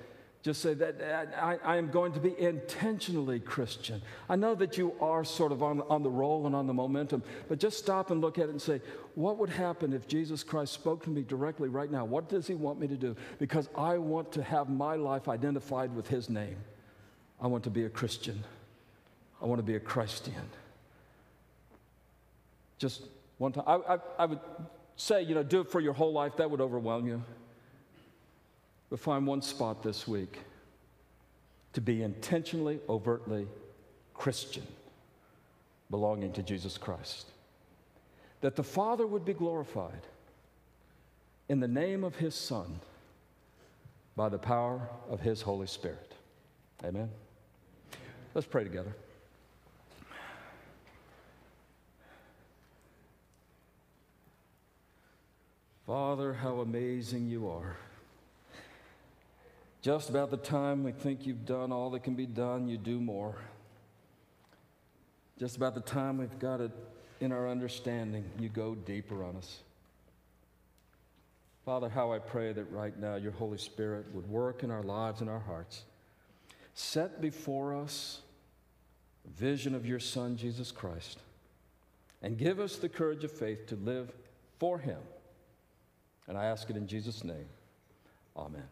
just 0.47 0.61
say 0.61 0.73
that 0.75 1.01
I, 1.41 1.57
I, 1.61 1.75
am 1.75 1.89
going 1.91 2.13
to 2.13 2.21
be 2.21 2.33
intentionally 2.39 3.37
Christian. 3.37 4.01
I 4.29 4.37
know 4.37 4.55
that 4.55 4.77
you 4.77 4.93
are 5.01 5.25
sort 5.25 5.51
of 5.51 5.61
on, 5.61 5.81
on 5.89 6.03
the 6.03 6.09
roll 6.09 6.45
and 6.45 6.55
on 6.55 6.67
the 6.67 6.73
momentum, 6.73 7.21
but 7.49 7.59
just 7.59 7.77
stop 7.77 8.11
and 8.11 8.21
look 8.21 8.37
at 8.37 8.45
it 8.45 8.51
and 8.51 8.61
say, 8.61 8.79
what 9.15 9.37
would 9.39 9.49
happen 9.49 9.91
if 9.91 10.07
Jesus 10.07 10.43
Christ 10.43 10.71
spoke 10.71 11.03
to 11.03 11.09
me 11.09 11.21
directly 11.21 11.67
right 11.67 11.91
now? 11.91 12.05
What 12.05 12.29
does 12.29 12.47
he 12.47 12.55
want 12.55 12.79
me 12.79 12.87
to 12.87 12.95
do? 12.95 13.13
Because 13.39 13.67
I 13.77 13.97
want 13.97 14.31
to 14.31 14.41
have 14.41 14.69
my 14.69 14.95
life 14.95 15.27
identified 15.27 15.93
with 15.93 16.07
his 16.07 16.29
name. 16.29 16.55
I 17.41 17.47
want 17.47 17.65
to 17.65 17.69
be 17.69 17.83
a 17.83 17.89
Christian. 17.89 18.41
I 19.41 19.47
want 19.47 19.59
to 19.59 19.63
be 19.63 19.75
a 19.75 19.81
Christian. 19.81 20.33
Just 22.77 23.01
one 23.37 23.51
time. 23.51 23.65
I, 23.67 23.95
I, 23.95 23.97
I 24.19 24.25
would 24.27 24.39
say, 24.95 25.23
you 25.23 25.35
know, 25.35 25.43
do 25.43 25.59
it 25.59 25.69
for 25.69 25.81
your 25.81 25.93
whole 25.93 26.13
life. 26.13 26.37
That 26.37 26.49
would 26.49 26.61
overwhelm 26.61 27.05
you. 27.05 27.21
But 28.89 28.99
find 28.99 29.27
one 29.27 29.41
spot 29.41 29.83
this 29.83 30.07
week 30.07 30.39
to 31.73 31.81
be 31.81 32.03
intentionally, 32.03 32.79
overtly 32.87 33.47
Christian, 34.13 34.65
belonging 35.89 36.33
to 36.33 36.43
Jesus 36.43 36.77
Christ. 36.77 37.27
That 38.41 38.55
the 38.55 38.63
Father 38.63 39.05
would 39.05 39.25
be 39.25 39.33
glorified 39.33 40.01
in 41.49 41.59
the 41.59 41.67
name 41.67 42.03
of 42.03 42.15
His 42.15 42.35
Son 42.35 42.79
by 44.15 44.29
the 44.29 44.37
power 44.37 44.81
of 45.09 45.19
His 45.19 45.41
Holy 45.41 45.67
Spirit. 45.67 46.13
Amen. 46.83 47.09
Let's 48.33 48.47
pray 48.47 48.63
together. 48.63 48.93
Father, 55.85 56.33
how 56.33 56.59
amazing 56.59 57.29
you 57.29 57.49
are. 57.49 57.77
Just 59.87 60.09
about 60.09 60.31
the 60.31 60.35
time 60.35 60.83
we 60.83 60.91
think 60.91 61.25
you've 61.25 61.45
done 61.45 61.71
all 61.71 61.89
that 61.91 62.03
can 62.03 62.13
be 62.13 62.25
done, 62.25 62.67
you 62.67 62.77
do 62.77 62.99
more. 62.99 63.35
Just 65.39 65.55
about 65.55 65.75
the 65.75 65.79
time 65.79 66.17
we've 66.17 66.39
got 66.39 66.59
it 66.59 66.71
in 67.21 67.31
our 67.31 67.47
understanding, 67.47 68.25
you 68.37 68.49
go 68.49 68.75
deeper 68.75 69.23
on 69.23 69.37
us. 69.37 69.59
Father, 71.63 71.87
how 71.87 72.11
I 72.11 72.19
pray 72.19 72.51
that 72.51 72.65
right 72.69 72.99
now 72.99 73.15
your 73.15 73.31
Holy 73.31 73.57
Spirit 73.57 74.07
would 74.13 74.29
work 74.29 74.61
in 74.61 74.71
our 74.71 74.83
lives 74.83 75.21
and 75.21 75.29
our 75.29 75.39
hearts. 75.39 75.83
Set 76.73 77.21
before 77.21 77.73
us 77.73 78.19
a 79.25 79.39
vision 79.39 79.73
of 79.73 79.85
your 79.85 80.01
Son, 80.01 80.35
Jesus 80.35 80.69
Christ, 80.69 81.19
and 82.21 82.37
give 82.37 82.59
us 82.59 82.75
the 82.75 82.89
courage 82.89 83.23
of 83.23 83.31
faith 83.31 83.67
to 83.67 83.77
live 83.77 84.11
for 84.59 84.79
him 84.79 84.99
and 86.27 86.37
I 86.37 86.43
ask 86.47 86.69
it 86.69 86.75
in 86.75 86.87
Jesus' 86.87 87.23
name. 87.23 87.47
Amen. 88.35 88.67